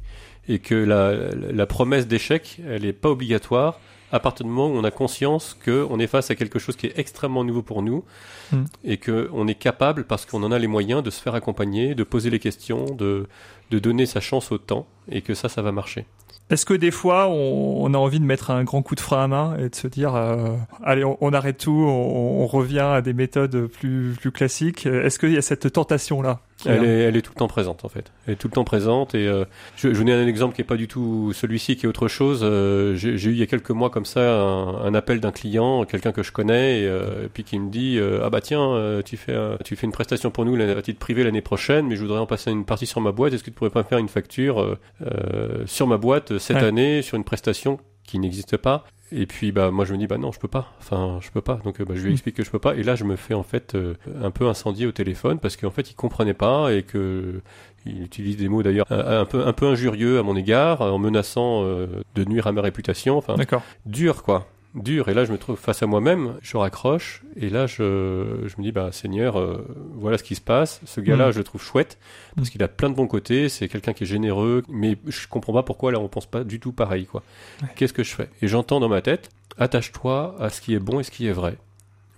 Et 0.49 0.59
que 0.59 0.75
la, 0.75 1.67
promesse 1.67 2.07
d'échec, 2.07 2.61
elle 2.69 2.83
n'est 2.83 2.93
pas 2.93 3.11
obligatoire 3.11 3.81
à 4.13 4.21
partir 4.21 4.47
du 4.47 4.53
moment 4.53 4.73
où 4.73 4.79
on 4.79 4.85
a 4.85 4.93
conscience 4.93 5.59
qu'on 5.65 5.99
est 5.99 6.07
face 6.07 6.31
à 6.31 6.37
quelque 6.37 6.59
chose 6.61 6.77
qui 6.77 6.87
est 6.87 6.99
extrêmement 6.99 7.43
nouveau 7.43 7.63
pour 7.63 7.83
nous 7.83 8.05
Mm. 8.53 8.65
et 8.85 8.97
qu'on 8.99 9.49
est 9.49 9.55
capable, 9.55 10.05
parce 10.05 10.27
qu'on 10.27 10.43
en 10.43 10.53
a 10.53 10.59
les 10.59 10.67
moyens, 10.67 11.03
de 11.03 11.11
se 11.11 11.21
faire 11.21 11.35
accompagner, 11.35 11.95
de 11.95 12.05
poser 12.05 12.31
les 12.31 12.39
questions, 12.39 12.85
de, 12.85 13.27
de 13.71 13.79
donner 13.79 14.07
sa 14.07 14.21
chance 14.21 14.53
au 14.53 14.59
temps 14.59 14.87
et 15.11 15.23
que 15.23 15.35
ça, 15.35 15.49
ça 15.49 15.63
va 15.63 15.73
marcher. 15.73 16.07
Est-ce 16.49 16.65
que 16.65 16.75
des 16.75 16.93
fois, 16.93 17.27
on, 17.29 17.85
on 17.85 17.93
a 17.93 17.99
envie 17.99 18.21
de 18.21 18.25
mettre 18.25 18.51
un 18.53 18.63
grand 18.63 18.83
coup 18.83 18.95
de 18.95 19.01
frein 19.01 19.25
à 19.25 19.27
main 19.27 19.57
et 19.59 19.69
de 19.69 19.75
se 19.75 19.89
dire, 19.89 20.15
euh, 20.15 20.55
allez, 20.85 21.05
on, 21.05 21.19
on 21.21 21.33
arrête 21.33 21.59
tout, 21.59 21.73
on, 21.73 22.43
on 22.43 22.47
revient 22.47 22.79
à 22.79 23.03
des 23.03 23.15
méthodes 23.15 23.67
plus, 23.67 24.15
plus 24.21 24.31
classiques? 24.31 24.87
Est-ce 24.87 25.19
qu'il 25.19 25.33
y 25.33 25.37
a 25.39 25.43
cette 25.43 25.73
tentation-là? 25.73 26.41
Elle 26.65 26.85
est, 26.85 27.01
elle 27.03 27.17
est 27.17 27.23
tout 27.23 27.33
le 27.35 27.39
temps 27.39 27.49
présente 27.49 27.85
en 27.85 27.89
fait. 27.89 28.11
Elle 28.27 28.33
est 28.33 28.37
tout 28.37 28.49
le 28.49 28.53
temps 28.53 28.65
présente 28.65 29.15
et 29.15 29.27
euh, 29.29 29.45
je, 29.77 29.93
je 29.93 29.99
vous 29.99 30.05
donne 30.05 30.19
un 30.21 30.27
exemple 30.27 30.55
qui 30.55 30.63
est 30.63 30.65
pas 30.65 30.77
du 30.77 30.89
tout 30.89 31.33
celui-ci, 31.35 31.77
qui 31.77 31.85
est 31.85 31.89
autre 31.89 32.09
chose. 32.09 32.41
Euh, 32.43 32.95
J'ai 32.97 33.19
j'ai 33.19 33.31
eu 33.31 33.33
il 33.35 33.39
y 33.39 33.43
a 33.43 33.47
quelques 33.47 33.71
mois 33.71 33.91
comme 33.91 34.07
ça 34.07 34.41
un, 34.41 34.77
un 34.85 34.95
appel 34.95 35.21
d'un 35.21 35.33
client, 35.33 35.85
quelqu'un 35.85 36.13
que 36.13 36.23
je 36.23 36.33
connais, 36.33 36.81
et, 36.81 36.87
euh, 36.89 37.27
et 37.27 37.29
puis 37.29 37.45
qui 37.45 37.59
me 37.59 37.71
dit 37.71 37.99
euh, 37.99 38.21
ah 38.25 38.31
bah 38.31 38.41
tiens 38.41 38.73
euh, 38.73 39.03
tu 39.03 39.17
fais 39.19 39.37
tu 39.65 39.77
fais 39.77 39.87
une 39.87 39.93
prestation 39.93 40.31
pour 40.31 40.45
nous 40.47 40.59
à 40.61 40.81
titre 40.83 40.99
privé 40.99 41.25
l'année 41.25 41.43
prochaine, 41.43 41.87
mais 41.89 41.97
je 41.97 42.01
voudrais 42.01 42.21
en 42.21 42.27
passer 42.27 42.51
une 42.51 42.65
partie 42.65 42.87
sur 42.87 43.01
ma 43.03 43.13
boîte. 43.13 43.35
Est-ce 43.35 43.43
que 43.45 43.51
tu 43.51 43.55
pourrais 43.55 43.71
pas 43.71 43.81
me 43.83 43.89
faire 43.89 43.99
une 43.99 44.09
facture 44.09 44.59
euh, 45.03 45.65
sur 45.67 45.87
ma 45.87 45.99
boîte 45.99 46.39
cette 46.39 46.57
Ouais. 46.57 46.65
année 46.65 47.03
sur 47.03 47.17
une 47.19 47.25
prestation 47.25 47.79
qui 48.07 48.19
n'existe 48.19 48.57
pas. 48.57 48.85
Et 49.13 49.27
puis 49.27 49.53
bah 49.53 49.71
moi 49.71 49.85
je 49.85 49.93
me 49.93 49.99
dis 49.99 50.09
bah 50.09 50.19
non 50.19 50.33
je 50.33 50.41
peux 50.41 50.49
pas. 50.49 50.73
Enfin 50.81 51.19
je 51.23 51.31
peux 51.31 51.41
pas. 51.41 51.61
Donc 51.65 51.81
euh, 51.81 51.85
bah, 51.85 51.95
je 51.97 52.03
lui 52.03 52.11
Mm. 52.11 52.13
explique 52.15 52.35
que 52.37 52.43
je 52.45 52.51
peux 52.51 52.59
pas. 52.59 52.75
Et 52.75 52.83
là 52.83 52.97
je 52.97 53.05
me 53.05 53.15
fais 53.17 53.35
en 53.35 53.45
fait 53.45 53.75
euh, 53.77 53.95
un 54.21 54.31
peu 54.33 54.49
incendier 54.49 54.85
au 54.87 54.93
téléphone 54.93 55.39
parce 55.39 55.57
qu'en 55.57 55.71
fait 55.71 55.91
il 55.91 55.95
comprenait 55.95 56.35
pas 56.35 56.73
et 56.73 56.83
que 56.83 57.41
il 57.85 58.03
utilise 58.03 58.37
des 58.37 58.49
mots 58.49 58.65
d'ailleurs 58.65 58.87
un, 58.91 59.21
un 59.21 59.25
peu 59.25 59.47
un 59.47 59.53
peu 59.53 59.67
injurieux 59.67 60.19
à 60.19 60.25
mon 60.25 60.35
égard 60.35 60.81
en 60.81 60.99
menaçant 60.99 61.63
euh, 61.63 61.87
de 62.17 62.25
nuire 62.25 62.49
à 62.49 62.53
ma 62.53 62.63
réputation. 62.63 63.17
Enfin 63.17 63.37
D'accord. 63.37 63.63
dur 63.87 64.25
quoi 64.25 64.49
dur. 64.77 65.09
Et 65.09 65.15
là 65.15 65.25
je 65.25 65.33
me 65.33 65.39
trouve 65.39 65.57
face 65.59 65.83
à 65.83 65.87
moi-même 65.87 66.35
je 66.43 66.57
raccroche 66.57 67.23
et 67.37 67.49
là 67.51 67.67
je, 67.67 68.43
je 68.47 68.55
me 68.59 68.63
dis 68.63 68.73
bah 68.73 68.91
Seigneur 68.93 69.39
euh, 69.41 69.67
voilà 69.95 70.19
ce 70.19 70.23
qui 70.23 70.35
se 70.35 70.41
passe. 70.41 70.81
Ce 70.85 71.01
gars-là 71.01 71.29
Mm. 71.29 71.33
je 71.33 71.39
le 71.39 71.45
trouve 71.45 71.63
chouette 71.63 71.99
parce 72.37 72.51
qu'il 72.51 72.63
a 72.63 72.69
plein 72.69 72.91
de 72.91 72.95
bons 72.95 73.07
côtés 73.07 73.49
c'est 73.49 73.69
quelqu'un 73.69 73.93
qui 73.95 74.05
est 74.05 74.07
généreux 74.07 74.63
mais 74.69 74.97
je 75.07 75.27
comprends 75.29 75.53
pas 75.53 75.63
pourquoi 75.63 75.93
là 75.93 75.99
on 75.99 76.09
pense 76.09 76.27
pas 76.27 76.45
du 76.45 76.61
tout 76.61 76.73
pareil 76.73 77.07
quoi. 77.07 77.23
Ouais. 77.63 77.69
qu'est-ce 77.75 77.93
que 77.93 78.03
je 78.05 78.15
fais? 78.15 78.29
Et 78.43 78.49
j'entends 78.49 78.79
dans 78.81 78.89
ma 78.89 79.01
tête 79.03 79.31
attache-toi 79.59 80.37
à 80.39 80.51
ce 80.51 80.61
qui 80.61 80.75
est 80.75 80.79
bon 80.79 81.01
et 81.01 81.03
ce 81.03 81.11
qui 81.11 81.27
est 81.27 81.33
vrai. 81.33 81.57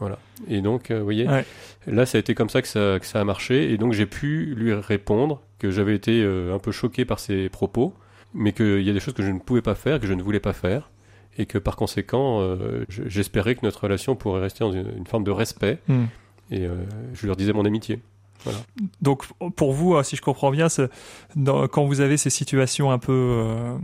Voilà. 0.00 0.18
Et 0.48 0.60
donc 0.60 0.90
euh, 0.90 0.98
vous 0.98 1.04
voyez 1.04 1.26
Ouais. 1.28 1.44
là 1.86 2.06
ça 2.06 2.18
a 2.18 2.20
été 2.20 2.34
comme 2.34 2.48
ça 2.50 2.62
que 2.62 2.68
ça, 2.68 2.98
que 3.00 3.06
ça 3.06 3.20
a 3.20 3.24
marché 3.24 3.72
et 3.72 3.78
donc 3.78 3.92
j'ai 3.92 4.06
pu 4.06 4.54
lui 4.56 4.72
répondre 4.74 5.40
que 5.58 5.70
j'avais 5.70 5.94
été 5.94 6.22
euh, 6.22 6.54
un 6.54 6.58
peu 6.58 6.70
choqué 6.72 7.04
par 7.04 7.18
ses 7.18 7.48
propos 7.48 7.94
mais 8.34 8.52
qu'il 8.52 8.82
y 8.82 8.90
a 8.90 8.92
des 8.92 9.00
choses 9.00 9.14
que 9.14 9.22
je 9.22 9.30
ne 9.30 9.38
pouvais 9.38 9.62
pas 9.62 9.74
faire 9.74 9.98
que 9.98 10.06
je 10.06 10.12
ne 10.14 10.22
voulais 10.22 10.38
pas 10.40 10.52
faire 10.52 10.90
et 11.38 11.46
que 11.46 11.56
par 11.58 11.76
conséquent, 11.76 12.40
euh, 12.40 12.84
je- 12.88 13.04
j'espérais 13.08 13.54
que 13.54 13.60
notre 13.64 13.84
relation 13.84 14.16
pourrait 14.16 14.40
rester 14.42 14.60
dans 14.64 14.72
une, 14.72 14.92
une 14.96 15.06
forme 15.06 15.24
de 15.24 15.30
respect, 15.30 15.78
Hmm. 15.88 16.04
et 16.50 16.66
euh, 16.66 16.74
je 17.14 17.26
leur 17.26 17.36
disais 17.36 17.52
mon 17.52 17.64
amitié. 17.64 18.00
Donc 19.02 19.24
pour 19.56 19.72
vous, 19.72 19.96
hein, 19.96 20.04
si 20.04 20.14
je 20.14 20.22
comprends 20.22 20.52
bien, 20.52 20.68
dans- 21.34 21.66
quand 21.66 21.84
vous 21.84 22.00
avez 22.00 22.16
ces 22.16 22.30
situations 22.30 22.92
un 22.92 22.98
peu 22.98 23.12
euh, 23.12 23.76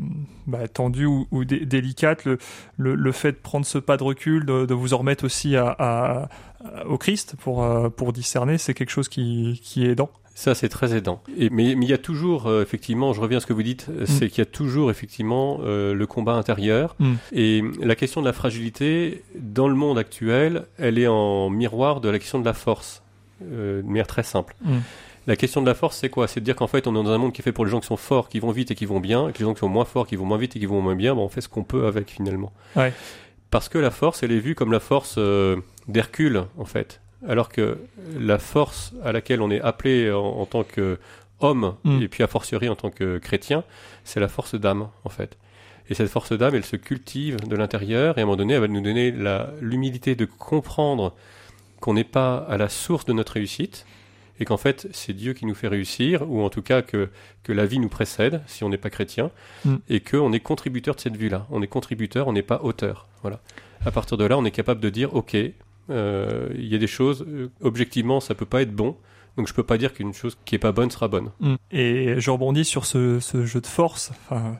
bah, 0.46 0.68
tendues 0.68 1.06
ou, 1.06 1.26
ou 1.32 1.44
dé- 1.44 1.66
délicates, 1.66 2.24
le, 2.24 2.38
le, 2.76 2.94
le 2.94 3.12
fait 3.12 3.32
de 3.32 3.36
prendre 3.36 3.66
ce 3.66 3.78
pas 3.78 3.96
de 3.96 4.04
recul, 4.04 4.46
de, 4.46 4.64
de 4.64 4.72
vous 4.74 4.94
en 4.94 4.98
remettre 4.98 5.24
aussi 5.24 5.56
à, 5.56 5.66
à- 5.78 6.28
à- 6.64 6.86
au 6.86 6.98
Christ 6.98 7.34
pour, 7.40 7.66
pour 7.96 8.12
discerner, 8.12 8.56
c'est 8.58 8.74
quelque 8.74 8.90
chose 8.90 9.08
qui, 9.08 9.60
qui 9.62 9.84
est 9.84 9.90
aidant. 9.90 10.10
Ça, 10.36 10.56
c'est 10.56 10.68
très 10.68 10.96
aidant. 10.96 11.22
Et, 11.38 11.48
mais, 11.50 11.76
mais 11.76 11.86
il 11.86 11.88
y 11.88 11.94
a 11.94 11.98
toujours, 11.98 12.48
euh, 12.48 12.62
effectivement, 12.62 13.12
je 13.12 13.20
reviens 13.20 13.38
à 13.38 13.40
ce 13.40 13.46
que 13.46 13.52
vous 13.52 13.62
dites, 13.62 13.86
euh, 13.88 14.04
c'est 14.04 14.28
qu'il 14.28 14.38
y 14.38 14.42
a 14.42 14.50
toujours, 14.50 14.90
effectivement, 14.90 15.60
euh, 15.62 15.94
le 15.94 16.06
combat 16.08 16.32
intérieur. 16.32 16.96
Mm. 16.98 17.12
Et 17.32 17.62
la 17.80 17.94
question 17.94 18.20
de 18.20 18.26
la 18.26 18.32
fragilité, 18.32 19.22
dans 19.36 19.68
le 19.68 19.76
monde 19.76 19.96
actuel, 19.96 20.66
elle 20.76 20.98
est 20.98 21.06
en 21.06 21.50
miroir 21.50 22.00
de 22.00 22.08
la 22.08 22.18
question 22.18 22.40
de 22.40 22.44
la 22.44 22.52
force, 22.52 23.04
euh, 23.44 23.80
de 23.80 23.86
manière 23.86 24.08
très 24.08 24.24
simple. 24.24 24.56
Mm. 24.62 24.78
La 25.28 25.36
question 25.36 25.62
de 25.62 25.66
la 25.66 25.74
force, 25.74 25.98
c'est 25.98 26.10
quoi? 26.10 26.26
C'est 26.26 26.40
de 26.40 26.44
dire 26.44 26.56
qu'en 26.56 26.66
fait, 26.66 26.88
on 26.88 26.90
est 26.90 27.02
dans 27.04 27.12
un 27.12 27.18
monde 27.18 27.32
qui 27.32 27.40
est 27.40 27.44
fait 27.44 27.52
pour 27.52 27.64
les 27.64 27.70
gens 27.70 27.78
qui 27.78 27.86
sont 27.86 27.96
forts, 27.96 28.28
qui 28.28 28.40
vont 28.40 28.50
vite 28.50 28.72
et 28.72 28.74
qui 28.74 28.86
vont 28.86 29.00
bien, 29.00 29.28
et 29.28 29.32
que 29.32 29.38
les 29.38 29.44
gens 29.44 29.54
qui 29.54 29.60
sont 29.60 29.68
moins 29.68 29.84
forts, 29.84 30.08
qui 30.08 30.16
vont 30.16 30.26
moins 30.26 30.36
vite 30.36 30.56
et 30.56 30.58
qui 30.58 30.66
vont 30.66 30.82
moins 30.82 30.96
bien, 30.96 31.14
ben, 31.14 31.20
on 31.20 31.28
fait 31.28 31.42
ce 31.42 31.48
qu'on 31.48 31.62
peut 31.62 31.86
avec, 31.86 32.10
finalement. 32.10 32.52
Ouais. 32.74 32.92
Parce 33.50 33.68
que 33.68 33.78
la 33.78 33.92
force, 33.92 34.24
elle 34.24 34.32
est 34.32 34.40
vue 34.40 34.56
comme 34.56 34.72
la 34.72 34.80
force 34.80 35.16
d'Hercule, 35.86 36.42
en 36.58 36.64
fait. 36.64 37.00
Alors 37.26 37.48
que 37.48 37.78
la 38.18 38.38
force 38.38 38.92
à 39.02 39.12
laquelle 39.12 39.40
on 39.40 39.50
est 39.50 39.60
appelé 39.60 40.10
en, 40.12 40.20
en 40.22 40.46
tant 40.46 40.62
que 40.64 40.98
homme, 41.40 41.74
Mm. 41.84 42.02
et 42.02 42.08
puis 42.08 42.22
a 42.22 42.26
fortiori 42.26 42.68
en 42.68 42.76
tant 42.76 42.90
que 42.90 43.18
chrétien, 43.18 43.64
c'est 44.04 44.20
la 44.20 44.28
force 44.28 44.54
d'âme, 44.54 44.88
en 45.04 45.08
fait. 45.08 45.36
Et 45.90 45.94
cette 45.94 46.08
force 46.08 46.32
d'âme, 46.32 46.54
elle 46.54 46.64
se 46.64 46.76
cultive 46.76 47.36
de 47.46 47.56
l'intérieur, 47.56 48.16
et 48.16 48.20
à 48.20 48.24
un 48.24 48.26
moment 48.26 48.36
donné, 48.36 48.54
elle 48.54 48.60
va 48.60 48.68
nous 48.68 48.80
donner 48.80 49.12
l'humilité 49.60 50.14
de 50.14 50.24
comprendre 50.24 51.12
qu'on 51.80 51.92
n'est 51.94 52.04
pas 52.04 52.36
à 52.48 52.56
la 52.56 52.68
source 52.70 53.04
de 53.04 53.12
notre 53.12 53.32
réussite, 53.34 53.84
et 54.40 54.44
qu'en 54.46 54.56
fait, 54.56 54.88
c'est 54.92 55.12
Dieu 55.12 55.32
qui 55.34 55.44
nous 55.46 55.54
fait 55.54 55.68
réussir, 55.68 56.28
ou 56.30 56.42
en 56.42 56.48
tout 56.50 56.62
cas 56.62 56.82
que, 56.82 57.08
que 57.42 57.52
la 57.52 57.66
vie 57.66 57.78
nous 57.78 57.88
précède, 57.90 58.40
si 58.46 58.64
on 58.64 58.68
n'est 58.68 58.78
pas 58.78 58.90
chrétien, 58.90 59.30
Mm. 59.64 59.76
et 59.88 60.00
qu'on 60.00 60.32
est 60.32 60.40
contributeur 60.40 60.94
de 60.94 61.00
cette 61.00 61.16
vie-là. 61.16 61.46
On 61.50 61.60
est 61.62 61.66
contributeur, 61.68 62.28
on 62.28 62.32
n'est 62.32 62.42
pas 62.42 62.60
auteur. 62.62 63.06
Voilà. 63.22 63.40
À 63.84 63.90
partir 63.90 64.16
de 64.16 64.24
là, 64.24 64.38
on 64.38 64.44
est 64.44 64.50
capable 64.50 64.80
de 64.80 64.88
dire, 64.90 65.14
OK, 65.14 65.36
il 65.88 66.66
y 66.66 66.74
a 66.74 66.78
des 66.78 66.86
choses, 66.86 67.24
euh, 67.28 67.50
objectivement, 67.60 68.20
ça 68.20 68.34
peut 68.34 68.46
pas 68.46 68.62
être 68.62 68.74
bon, 68.74 68.96
donc 69.36 69.48
je 69.48 69.54
peux 69.54 69.62
pas 69.62 69.78
dire 69.78 69.92
qu'une 69.92 70.14
chose 70.14 70.36
qui 70.44 70.54
est 70.54 70.58
pas 70.58 70.72
bonne 70.72 70.90
sera 70.90 71.08
bonne. 71.08 71.30
Mm. 71.40 71.54
Et 71.70 72.14
je 72.20 72.30
rebondis 72.30 72.64
sur 72.64 72.86
ce, 72.86 73.20
ce 73.20 73.44
jeu 73.44 73.60
de 73.60 73.66
force. 73.66 74.12
Enfin, 74.24 74.58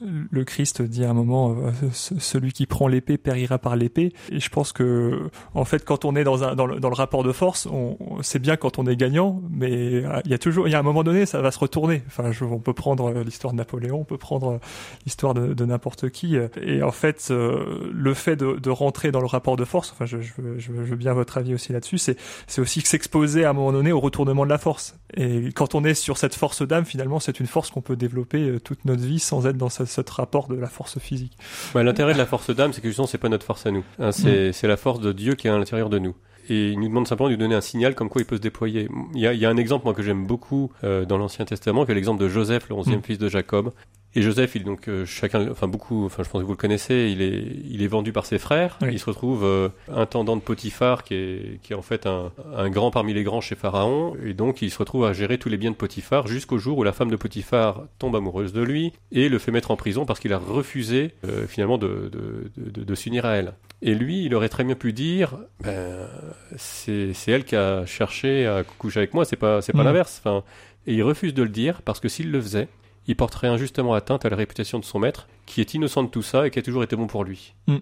le 0.00 0.44
Christ 0.44 0.82
dit 0.82 1.04
à 1.04 1.10
un 1.10 1.14
moment, 1.14 1.52
euh, 1.56 1.70
ce- 1.92 2.18
celui 2.18 2.52
qui 2.52 2.66
prend 2.66 2.88
l'épée 2.88 3.16
périra 3.18 3.58
par 3.58 3.76
l'épée. 3.76 4.12
Et 4.30 4.40
je 4.40 4.48
pense 4.50 4.72
que, 4.72 5.30
en 5.54 5.64
fait, 5.64 5.84
quand 5.84 6.04
on 6.04 6.16
est 6.16 6.24
dans, 6.24 6.36
le, 6.36 6.94
rapport 6.94 7.22
de 7.22 7.32
force, 7.32 7.66
on, 7.66 7.96
on- 8.00 8.22
c'est 8.22 8.38
bien 8.38 8.56
quand 8.56 8.78
on 8.78 8.86
est 8.86 8.96
gagnant, 8.96 9.42
mais 9.50 10.04
euh, 10.04 10.20
il 10.24 10.30
y 10.30 10.34
a 10.34 10.38
toujours, 10.38 10.68
il 10.68 10.72
y 10.72 10.74
a 10.74 10.78
un 10.78 10.82
moment 10.82 11.04
donné, 11.04 11.26
ça 11.26 11.40
va 11.40 11.50
se 11.50 11.58
retourner. 11.58 12.02
Enfin, 12.06 12.30
on 12.42 12.58
peut 12.58 12.72
prendre 12.74 13.08
euh, 13.10 13.24
l'histoire 13.24 13.52
de 13.52 13.58
Napoléon, 13.58 14.00
on 14.00 14.04
peut 14.04 14.18
prendre 14.18 14.60
l'histoire 15.04 15.34
de, 15.34 15.64
n'importe 15.64 16.10
qui. 16.10 16.36
Et 16.60 16.82
en 16.82 16.90
fait, 16.92 17.30
le 17.30 18.14
fait 18.14 18.36
de, 18.36 18.70
rentrer 18.70 19.10
dans 19.12 19.20
le 19.20 19.26
rapport 19.26 19.56
de 19.56 19.64
force, 19.64 19.92
enfin, 19.92 20.04
je, 20.06 20.16
veux- 20.16 20.96
bien 20.96 21.12
votre 21.14 21.38
avis 21.38 21.54
aussi 21.54 21.72
là-dessus, 21.72 21.98
c'est 21.98 22.16
c'est 22.46 22.60
aussi 22.60 22.80
s'exposer 22.82 23.44
à 23.44 23.50
un 23.50 23.52
moment 23.52 23.72
donné 23.72 23.92
au 23.92 24.00
retournement 24.00 24.44
de 24.44 24.50
la 24.50 24.58
force. 24.58 24.98
Et 25.16 25.50
quand 25.54 25.74
on 25.74 25.84
est 25.84 25.94
sur 25.94 26.18
cette 26.18 26.34
force 26.34 26.62
d'âme, 26.62 26.84
finalement, 26.84 27.20
c'est 27.20 27.40
une 27.40 27.46
force 27.46 27.70
qu'on 27.70 27.80
peut 27.82 27.96
développer 27.96 28.58
toute 28.62 28.84
notre 28.84 29.02
vie 29.02 29.18
sans 29.18 29.46
être 29.46 29.56
dans 29.56 29.68
ce, 29.86 30.02
ce 30.06 30.12
rapport 30.12 30.48
de 30.48 30.54
la 30.56 30.68
force 30.68 30.98
physique. 30.98 31.36
Bah, 31.74 31.82
L'intérêt 31.82 32.12
de 32.12 32.18
la 32.18 32.26
force 32.26 32.50
d'âme, 32.50 32.72
c'est 32.72 32.80
que 32.80 32.88
justement, 32.88 33.06
c'est 33.06 33.18
pas 33.18 33.28
notre 33.28 33.46
force 33.46 33.66
à 33.66 33.70
nous. 33.70 33.84
Hein, 33.98 34.12
c'est 34.12 34.52
c'est 34.52 34.68
la 34.68 34.76
force 34.76 35.00
de 35.00 35.12
Dieu 35.12 35.34
qui 35.34 35.46
est 35.46 35.50
à 35.50 35.58
l'intérieur 35.58 35.90
de 35.90 35.98
nous. 35.98 36.14
Et 36.50 36.70
il 36.72 36.78
nous 36.78 36.88
demande 36.88 37.08
simplement 37.08 37.28
de 37.30 37.34
lui 37.34 37.38
donner 37.38 37.54
un 37.54 37.62
signal 37.62 37.94
comme 37.94 38.10
quoi 38.10 38.20
il 38.20 38.26
peut 38.26 38.36
se 38.36 38.40
déployer. 38.42 38.88
Il 39.14 39.20
y 39.20 39.26
a, 39.26 39.32
il 39.32 39.40
y 39.40 39.46
a 39.46 39.48
un 39.50 39.56
exemple, 39.56 39.86
moi, 39.86 39.94
que 39.94 40.02
j'aime 40.02 40.26
beaucoup 40.26 40.70
euh, 40.84 41.06
dans 41.06 41.16
l'Ancien 41.16 41.46
Testament, 41.46 41.86
qui 41.86 41.92
est 41.92 41.94
l'exemple 41.94 42.20
de 42.22 42.28
Joseph, 42.28 42.68
le 42.68 42.74
onzième 42.74 42.98
Mm. 42.98 43.02
fils 43.02 43.18
de 43.18 43.28
Jacob. 43.30 43.72
Et 44.16 44.22
Joseph, 44.22 44.54
il 44.54 44.62
donc 44.62 44.86
euh, 44.88 45.04
chacun, 45.04 45.50
enfin 45.50 45.66
beaucoup, 45.66 46.04
enfin 46.06 46.22
je 46.22 46.28
pense 46.30 46.40
que 46.40 46.46
vous 46.46 46.52
le 46.52 46.56
connaissez, 46.56 47.10
il 47.12 47.20
est, 47.20 47.46
il 47.68 47.82
est 47.82 47.86
vendu 47.88 48.12
par 48.12 48.26
ses 48.26 48.38
frères. 48.38 48.78
Oui. 48.82 48.90
Il 48.92 48.98
se 49.00 49.06
retrouve 49.06 49.44
euh, 49.44 49.68
intendant 49.92 50.36
de 50.36 50.40
Potiphar, 50.40 51.02
qui 51.02 51.14
est, 51.14 51.60
qui 51.62 51.72
est 51.72 51.76
en 51.76 51.82
fait 51.82 52.06
un, 52.06 52.30
un 52.56 52.70
grand 52.70 52.92
parmi 52.92 53.12
les 53.12 53.24
grands 53.24 53.40
chez 53.40 53.56
Pharaon, 53.56 54.14
et 54.24 54.32
donc 54.34 54.62
il 54.62 54.70
se 54.70 54.78
retrouve 54.78 55.04
à 55.04 55.12
gérer 55.12 55.36
tous 55.38 55.48
les 55.48 55.56
biens 55.56 55.72
de 55.72 55.76
Potiphar 55.76 56.28
jusqu'au 56.28 56.58
jour 56.58 56.78
où 56.78 56.84
la 56.84 56.92
femme 56.92 57.10
de 57.10 57.16
Potiphar 57.16 57.82
tombe 57.98 58.14
amoureuse 58.14 58.52
de 58.52 58.62
lui 58.62 58.92
et 59.10 59.28
le 59.28 59.38
fait 59.40 59.50
mettre 59.50 59.72
en 59.72 59.76
prison 59.76 60.06
parce 60.06 60.20
qu'il 60.20 60.32
a 60.32 60.38
refusé 60.38 61.10
euh, 61.26 61.46
finalement 61.48 61.76
de, 61.78 62.08
de, 62.12 62.52
de, 62.56 62.84
de- 62.84 62.94
s'unir 62.94 63.26
à 63.26 63.32
elle. 63.34 63.54
Et 63.82 63.94
lui, 63.96 64.24
il 64.24 64.34
aurait 64.36 64.48
très 64.48 64.62
bien 64.62 64.76
pu 64.76 64.92
dire, 64.92 65.36
ben, 65.62 66.08
c'est 66.56 67.12
c'est 67.14 67.32
elle 67.32 67.44
qui 67.44 67.56
a 67.56 67.84
cherché 67.86 68.46
à 68.46 68.62
coucher 68.62 69.00
avec 69.00 69.12
moi, 69.14 69.24
c'est 69.24 69.36
pas, 69.36 69.60
c'est 69.60 69.72
pas 69.72 69.82
Mm. 69.82 69.86
l'inverse. 69.86 70.22
Enfin, 70.24 70.44
et 70.86 70.94
il 70.94 71.02
refuse 71.02 71.34
de 71.34 71.42
le 71.42 71.48
dire 71.48 71.82
parce 71.82 71.98
que 72.00 72.08
s'il 72.08 72.30
le 72.30 72.40
faisait, 72.40 72.68
il 73.06 73.16
porterait 73.16 73.48
injustement 73.48 73.94
atteinte 73.94 74.24
à 74.24 74.28
la 74.28 74.36
réputation 74.36 74.78
de 74.78 74.84
son 74.84 74.98
maître, 74.98 75.28
qui 75.46 75.60
est 75.60 75.74
innocent 75.74 76.02
de 76.02 76.08
tout 76.08 76.22
ça 76.22 76.46
et 76.46 76.50
qui 76.50 76.58
a 76.58 76.62
toujours 76.62 76.82
été 76.82 76.96
bon 76.96 77.06
pour 77.06 77.24
lui. 77.24 77.54
Mm. 77.66 77.76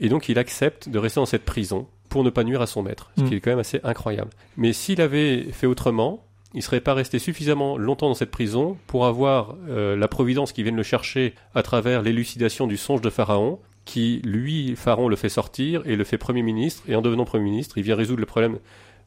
Et 0.00 0.08
donc 0.08 0.28
il 0.28 0.38
accepte 0.38 0.88
de 0.88 0.98
rester 0.98 1.20
dans 1.20 1.26
cette 1.26 1.44
prison 1.44 1.86
pour 2.08 2.22
ne 2.22 2.30
pas 2.30 2.44
nuire 2.44 2.60
à 2.62 2.66
son 2.66 2.82
maître, 2.82 3.10
ce 3.16 3.22
Mm. 3.22 3.28
qui 3.28 3.34
est 3.34 3.40
quand 3.40 3.50
même 3.50 3.58
assez 3.58 3.80
incroyable. 3.82 4.30
Mais 4.56 4.72
s'il 4.72 5.00
avait 5.00 5.44
fait 5.52 5.66
autrement, 5.66 6.22
il 6.54 6.62
serait 6.62 6.80
pas 6.80 6.94
resté 6.94 7.18
suffisamment 7.18 7.76
longtemps 7.76 8.08
dans 8.08 8.14
cette 8.14 8.30
prison 8.30 8.78
pour 8.86 9.06
avoir 9.06 9.56
euh, 9.68 9.96
la 9.96 10.08
providence 10.08 10.52
qui 10.52 10.62
vienne 10.62 10.76
le 10.76 10.82
chercher 10.82 11.34
à 11.54 11.62
travers 11.62 12.02
l'élucidation 12.02 12.66
du 12.66 12.76
songe 12.76 13.00
de 13.00 13.10
Pharaon, 13.10 13.58
qui 13.84 14.20
lui, 14.24 14.74
Pharaon, 14.74 15.08
le 15.08 15.16
fait 15.16 15.28
sortir 15.28 15.82
et 15.84 15.96
le 15.96 16.04
fait 16.04 16.18
Premier 16.18 16.42
ministre, 16.42 16.82
et 16.88 16.96
en 16.96 17.02
devenant 17.02 17.24
Premier 17.24 17.44
ministre, 17.44 17.78
il 17.78 17.84
vient 17.84 17.94
résoudre 17.94 18.20
le 18.20 18.26
problème 18.26 18.58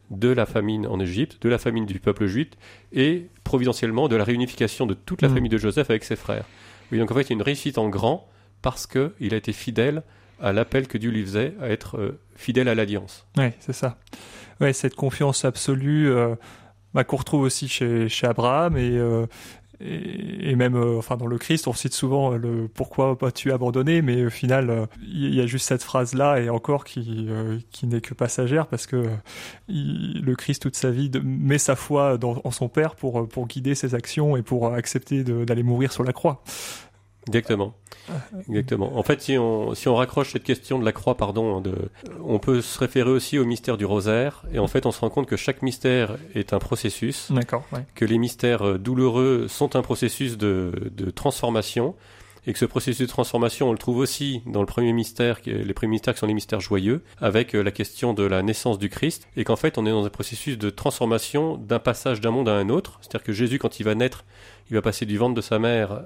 de 0.09 0.29
la 0.29 0.45
famine 0.45 0.87
en 0.87 0.99
Égypte, 0.99 1.37
de 1.41 1.49
la 1.49 1.57
famine 1.57 1.85
du 1.85 1.99
peuple 1.99 2.25
juif, 2.25 2.47
et 2.93 3.27
providentiellement 3.43 4.07
de 4.07 4.15
la 4.15 4.23
réunification 4.23 4.85
de 4.85 4.93
toute 4.93 5.21
la 5.21 5.29
Mm. 5.29 5.33
famille 5.35 5.49
de 5.49 5.57
Joseph 5.57 5.89
avec 5.89 6.03
ses 6.03 6.15
frères. 6.15 6.45
Oui, 6.91 6.97
donc 6.99 7.11
en 7.11 7.15
fait, 7.15 7.21
il 7.21 7.29
y 7.29 7.33
a 7.33 7.35
une 7.35 7.41
réussite 7.43 7.77
en 7.77 7.89
grand 7.89 8.27
parce 8.61 8.87
qu'il 8.87 9.33
a 9.33 9.37
été 9.37 9.53
fidèle 9.53 10.03
à 10.41 10.53
l'appel 10.53 10.87
que 10.87 10.97
Dieu 10.97 11.11
lui 11.11 11.21
faisait 11.23 11.53
à 11.61 11.69
être 11.69 11.97
euh, 11.97 12.19
fidèle 12.35 12.67
à 12.69 12.75
l'alliance. 12.75 13.27
Ouais, 13.37 13.53
c'est 13.59 13.73
ça. 13.73 13.97
Ouais, 14.61 14.73
cette 14.73 14.95
confiance 14.95 15.45
absolue 15.45 16.09
euh, 16.11 16.35
bah, 16.93 17.03
qu'on 17.03 17.17
retrouve 17.17 17.41
aussi 17.41 17.67
chez, 17.67 18.09
chez 18.09 18.25
Abraham 18.25 18.77
et, 18.77 18.97
euh, 18.97 19.25
et, 19.81 20.55
même 20.55 20.75
euh, 20.75 20.97
enfin 20.97 21.15
dans 21.15 21.27
le 21.27 21.37
Christ, 21.37 21.67
on 21.67 21.73
cite 21.73 21.93
souvent 21.93 22.33
euh, 22.33 22.37
le 22.37 22.67
pourquoi 22.67 23.17
pas-tu 23.17 23.51
abandonné, 23.51 24.01
mais 24.01 24.25
au 24.25 24.29
final, 24.29 24.69
euh, 24.69 24.85
il 25.01 25.33
y 25.33 25.39
a 25.39 25.45
juste 25.45 25.67
cette 25.67 25.83
phrase-là 25.83 26.41
et 26.41 26.49
encore 26.49 26.83
qui, 26.83 27.27
euh, 27.29 27.57
qui 27.71 27.87
n'est 27.87 28.01
que 28.01 28.13
passagère 28.13 28.67
parce 28.67 28.87
que 28.87 28.97
euh, 28.97 29.15
le 29.69 30.35
Christ 30.35 30.63
toute 30.63 30.75
sa 30.75 30.91
vie 30.91 31.09
met 31.23 31.57
sa 31.57 31.77
foi 31.77 32.17
en 32.21 32.51
son 32.51 32.67
Père 32.67 32.95
pour, 32.95 33.27
pour 33.29 33.47
guider 33.47 33.73
ses 33.73 33.95
actions 33.95 34.35
et 34.35 34.41
pour 34.41 34.73
accepter 34.73 35.23
d'aller 35.23 35.63
mourir 35.63 35.93
sur 35.93 36.03
la 36.03 36.11
croix. 36.11 36.43
Exactement. 37.29 37.73
Exactement. 38.47 38.97
En 38.97 39.03
fait, 39.03 39.21
si 39.21 39.37
on, 39.37 39.75
si 39.75 39.87
on 39.87 39.95
raccroche 39.95 40.33
cette 40.33 40.43
question 40.43 40.79
de 40.79 40.85
la 40.85 40.91
croix, 40.91 41.15
pardon, 41.15 41.57
hein, 41.57 41.61
de, 41.61 41.75
on 42.25 42.39
peut 42.39 42.61
se 42.61 42.79
référer 42.79 43.11
aussi 43.11 43.37
au 43.37 43.45
mystère 43.45 43.77
du 43.77 43.85
rosaire. 43.85 44.43
Et 44.51 44.59
en 44.59 44.67
fait, 44.67 44.85
on 44.85 44.91
se 44.91 44.99
rend 44.99 45.09
compte 45.09 45.27
que 45.27 45.37
chaque 45.37 45.61
mystère 45.61 46.17
est 46.33 46.53
un 46.53 46.59
processus. 46.59 47.31
D'accord. 47.31 47.63
Ouais. 47.71 47.85
que 47.95 48.05
les 48.05 48.17
mystères 48.17 48.65
euh, 48.65 48.77
douloureux 48.77 49.47
sont 49.47 49.75
un 49.75 49.81
processus 49.81 50.37
de, 50.37 50.91
de 50.95 51.11
transformation 51.11 51.95
et 52.47 52.53
que 52.53 52.59
ce 52.59 52.65
processus 52.65 53.05
de 53.05 53.11
transformation, 53.11 53.69
on 53.69 53.71
le 53.71 53.77
trouve 53.77 53.97
aussi 53.97 54.41
dans 54.45 54.61
le 54.61 54.65
premier 54.65 54.93
mystère, 54.93 55.39
les 55.45 55.73
premiers 55.73 55.91
mystères 55.91 56.13
qui 56.13 56.19
sont 56.19 56.25
les 56.25 56.33
mystères 56.33 56.61
joyeux, 56.61 57.03
avec 57.19 57.55
euh, 57.55 57.61
la 57.61 57.71
question 57.71 58.13
de 58.13 58.23
la 58.23 58.41
naissance 58.41 58.79
du 58.79 58.89
Christ, 58.89 59.27
et 59.35 59.43
qu'en 59.43 59.55
fait 59.55 59.77
on 59.77 59.85
est 59.85 59.91
dans 59.91 60.05
un 60.05 60.09
processus 60.09 60.57
de 60.57 60.69
transformation 60.69 61.57
d'un 61.57 61.79
passage 61.79 62.21
d'un 62.21 62.31
monde 62.31 62.49
à 62.49 62.53
un 62.53 62.69
autre, 62.69 62.99
c'est-à-dire 63.01 63.23
que 63.23 63.33
Jésus 63.33 63.59
quand 63.59 63.79
il 63.79 63.83
va 63.83 63.95
naître, 63.95 64.25
il 64.69 64.75
va 64.75 64.81
passer 64.81 65.05
du 65.05 65.17
ventre 65.17 65.35
de 65.35 65.41
sa 65.41 65.59
mère 65.59 66.03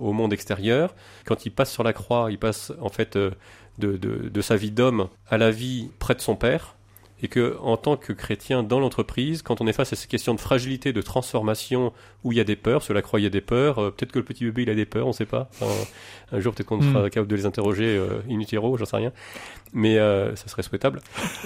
au 0.00 0.12
monde 0.12 0.32
extérieur, 0.32 0.94
quand 1.24 1.46
il 1.46 1.50
passe 1.50 1.72
sur 1.72 1.82
la 1.82 1.92
croix, 1.92 2.30
il 2.30 2.38
passe 2.38 2.72
en 2.80 2.88
fait 2.88 3.16
euh, 3.16 3.30
de 3.78 4.40
sa 4.40 4.56
vie 4.56 4.70
d'homme 4.70 5.08
à 5.28 5.38
la 5.38 5.50
vie 5.50 5.90
près 5.98 6.14
de 6.14 6.20
son 6.20 6.36
Père, 6.36 6.76
et 7.22 7.28
que 7.28 7.56
en 7.60 7.76
tant 7.76 7.96
que 7.96 8.12
chrétien 8.12 8.62
dans 8.62 8.80
l'entreprise, 8.80 9.42
quand 9.42 9.60
on 9.60 9.66
est 9.66 9.72
face 9.72 9.92
à 9.92 9.96
ces 9.96 10.08
questions 10.08 10.34
de 10.34 10.40
fragilité, 10.40 10.92
de 10.92 11.02
transformation, 11.02 11.92
où 12.24 12.32
il 12.32 12.38
y 12.38 12.40
a 12.40 12.44
des 12.44 12.56
peurs, 12.56 12.82
sur 12.82 12.94
la 12.94 13.02
croix 13.02 13.20
il 13.20 13.22
y 13.22 13.26
a 13.26 13.30
des 13.30 13.40
peurs, 13.40 13.78
euh, 13.78 13.90
peut-être 13.90 14.12
que 14.12 14.18
le 14.18 14.24
petit 14.24 14.44
bébé 14.44 14.62
il 14.62 14.70
a 14.70 14.74
des 14.74 14.86
peurs, 14.86 15.06
on 15.06 15.12
sait 15.12 15.26
pas. 15.26 15.48
Enfin, 15.52 15.66
un 16.32 16.40
jour 16.40 16.52
peut-être 16.54 16.66
qu'on 16.66 16.78
Mm. 16.78 16.92
sera 16.92 17.10
capable 17.10 17.28
de 17.28 17.36
les 17.36 17.46
interroger 17.46 17.96
euh, 17.96 18.20
in 18.28 18.40
utero, 18.40 18.76
j'en 18.76 18.84
sais 18.86 18.96
rien, 18.96 19.12
mais 19.72 19.98
euh, 19.98 20.34
ça 20.36 20.48
serait 20.48 20.62
souhaitable. 20.62 21.00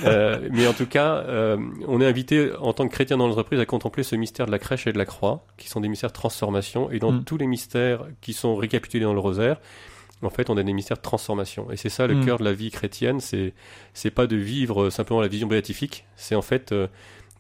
Euh, 0.05 0.49
mais 0.53 0.67
en 0.67 0.73
tout 0.73 0.87
cas, 0.87 1.17
euh, 1.27 1.57
on 1.87 2.01
est 2.01 2.07
invité 2.07 2.53
en 2.59 2.73
tant 2.73 2.87
que 2.89 2.93
chrétien 2.93 3.17
dans 3.19 3.27
l'entreprise 3.29 3.61
à 3.61 3.67
contempler 3.67 4.03
ce 4.03 4.17
mystère 4.17 4.47
de 4.47 4.53
la 4.53 4.59
crèche 4.59 4.87
et 4.87 4.93
de 4.93 4.99
la 4.99 5.05
croix, 5.07 5.45
qui 5.59 5.69
sont 5.69 5.81
des 5.81 5.89
mystères 5.89 6.11
de 6.11 6.15
transformation, 6.15 6.91
et 6.91 6.99
dans 6.99 7.13
Mm. 7.13 7.25
tous 7.25 7.37
les 7.37 7.47
mystères 7.47 8.07
qui 8.21 8.33
sont 8.33 8.57
récapitulés 8.57 9.05
dans 9.05 9.15
le 9.15 9.21
rosaire. 9.21 9.59
En 10.23 10.31
fait, 10.31 10.49
on 10.49 10.57
a 10.57 10.63
des 10.63 10.73
mystères 10.73 10.97
de 10.97 11.03
transformation, 11.03 11.71
et 11.71 11.77
c'est 11.77 11.91
ça 11.91 12.07
le 12.07 12.15
Mm. 12.15 12.25
cœur 12.25 12.39
de 12.39 12.45
la 12.45 12.53
vie 12.55 12.71
chrétienne. 12.71 13.21
C'est 13.21 13.53
c'est 13.93 14.11
pas 14.11 14.27
de 14.27 14.37
vivre 14.37 14.89
simplement 14.91 15.21
la 15.21 15.29
vision 15.29 15.47
béatifique, 15.47 16.07
c'est 16.17 16.35
en 16.35 16.43
fait 16.43 16.73
euh, 16.73 16.87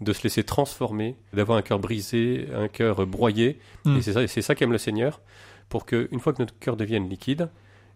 de 0.02 0.12
se 0.12 0.23
laisser 0.25 0.45
transformer, 0.45 1.16
d'avoir 1.33 1.56
un 1.56 1.62
cœur 1.62 1.78
brisé, 1.78 2.49
un 2.54 2.68
cœur 2.68 3.06
broyé. 3.06 3.59
Mm. 3.87 3.97
Et 3.97 4.02
c'est 4.02 4.12
ça, 4.12 4.26
c'est 4.26 4.42
ça 4.42 4.54
qu'aime 4.54 4.73
le 4.73 4.78
Seigneur, 4.78 5.21
pour 5.71 5.87
que 5.87 6.09
une 6.12 6.21
fois 6.21 6.33
que 6.35 6.42
notre 6.42 6.59
cœur 6.59 6.76
devienne 6.76 7.09
liquide, 7.09 7.49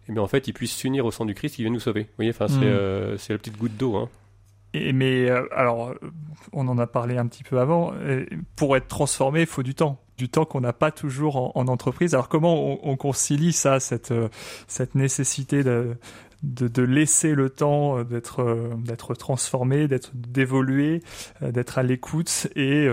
eh 0.09 0.13
bien 0.13 0.21
en 0.23 0.27
fait, 0.27 0.47
il 0.47 0.53
puisse 0.53 0.75
s'unir 0.75 1.05
au 1.05 1.11
sang 1.11 1.25
du 1.25 1.35
Christ 1.35 1.55
qui 1.57 1.61
vient 1.61 1.71
nous 1.71 1.79
sauver. 1.79 2.01
Vous 2.03 2.09
voyez, 2.17 2.31
enfin, 2.31 2.47
c'est 2.47 2.57
Mm. 2.57 2.63
euh, 2.63 3.17
c'est 3.17 3.33
la 3.33 3.37
petite 3.39 3.57
goutte 3.57 3.77
d'eau. 3.77 3.95
Hein. 3.97 4.09
Et, 4.73 4.93
mais 4.93 5.29
euh, 5.29 5.43
alors, 5.55 5.93
on 6.53 6.67
en 6.69 6.77
a 6.79 6.87
parlé 6.87 7.17
un 7.17 7.27
petit 7.27 7.43
peu 7.43 7.59
avant. 7.59 7.93
euh, 7.99 8.25
pour 8.55 8.75
être 8.77 8.87
transformé, 8.87 9.41
il 9.41 9.45
faut 9.45 9.63
du 9.63 9.75
temps, 9.75 10.01
du 10.21 10.29
temps 10.29 10.45
qu'on 10.45 10.61
n'a 10.61 10.73
pas 10.73 10.91
toujours 10.91 11.35
en, 11.35 11.51
en 11.55 11.67
entreprise. 11.67 12.13
Alors 12.13 12.29
comment 12.29 12.53
on, 12.53 12.79
on 12.83 12.95
concilie 12.95 13.53
ça, 13.53 13.79
cette 13.79 14.11
euh, 14.11 14.29
nécessité 14.93 15.63
de 15.63 16.81
laisser 16.83 17.33
le 17.33 17.49
temps 17.49 17.97
euh, 17.97 18.03
d'être 18.03 18.41
euh, 18.43 18.69
d'être 18.77 19.15
transformé, 19.15 19.87
d'être 19.87 20.11
d'évoluer, 20.13 21.01
d'être 21.41 21.79
à 21.79 21.83
l'écoute 21.83 22.47
et 22.55 22.87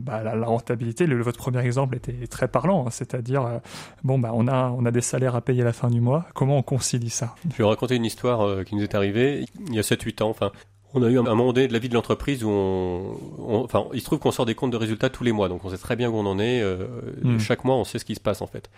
bah, 0.00 0.24
la, 0.24 0.44
rentabilité? 0.44 1.06
Votre 1.06 1.38
premier 1.38 1.64
exemple 1.64 1.94
était 1.94 2.26
très 2.26 2.48
parlant, 2.48 2.84
hein, 2.84 2.90
c'est-à-dire 2.90 3.60
bon 4.02 4.18
bah 4.18 4.32
on 4.34 4.48
a 4.48 4.90
des 4.90 5.00
salaires 5.02 5.36
à 5.36 5.40
payer 5.40 5.62
à 5.62 5.66
la 5.66 5.72
fin 5.72 5.88
du 5.88 6.00
mois. 6.00 6.26
Comment 6.34 6.58
on 6.58 6.62
concilie 6.62 7.10
ça? 7.10 7.36
Je 7.48 7.58
vais 7.58 7.64
raconter 7.64 7.94
une 7.94 8.04
histoire 8.04 8.64
qui 8.64 8.74
nous 8.74 8.82
est 8.82 8.96
arrivée 8.96 9.44
il 9.68 9.74
y 9.74 9.78
a 9.78 9.82
7-8 9.82 10.24
ans. 10.24 10.30
Enfin, 10.30 10.50
on 10.94 11.02
a 11.02 11.08
eu 11.08 11.18
un, 11.18 11.26
un 11.26 11.34
moment 11.34 11.52
donné 11.52 11.68
de 11.68 11.72
la 11.72 11.78
vie 11.78 11.88
de 11.88 11.94
l'entreprise 11.94 12.44
où 12.44 12.48
on, 12.50 13.16
on- 13.38 13.64
enfin, 13.64 13.84
il 13.94 14.00
se 14.00 14.04
trouve 14.06 14.18
qu'on 14.18 14.30
sort 14.30 14.46
des 14.46 14.54
comptes 14.54 14.70
de 14.72 14.76
résultats 14.76 15.08
tous 15.10 15.24
les 15.24 15.32
mois, 15.32 15.48
donc 15.48 15.64
on 15.64 15.70
sait 15.70 15.78
très 15.78 15.96
bien 15.96 16.10
où 16.10 16.16
on 16.16 16.26
en 16.26 16.38
est. 16.38 16.60
euh, 16.62 16.86
Mm. 17.22 17.38
Chaque 17.38 17.64
mois, 17.64 17.76
on 17.76 17.84
sait 17.84 17.98
ce 17.98 18.04
qui 18.04 18.14
se 18.14 18.20
passe 18.20 18.42
en 18.42 18.46
fait. 18.46 18.70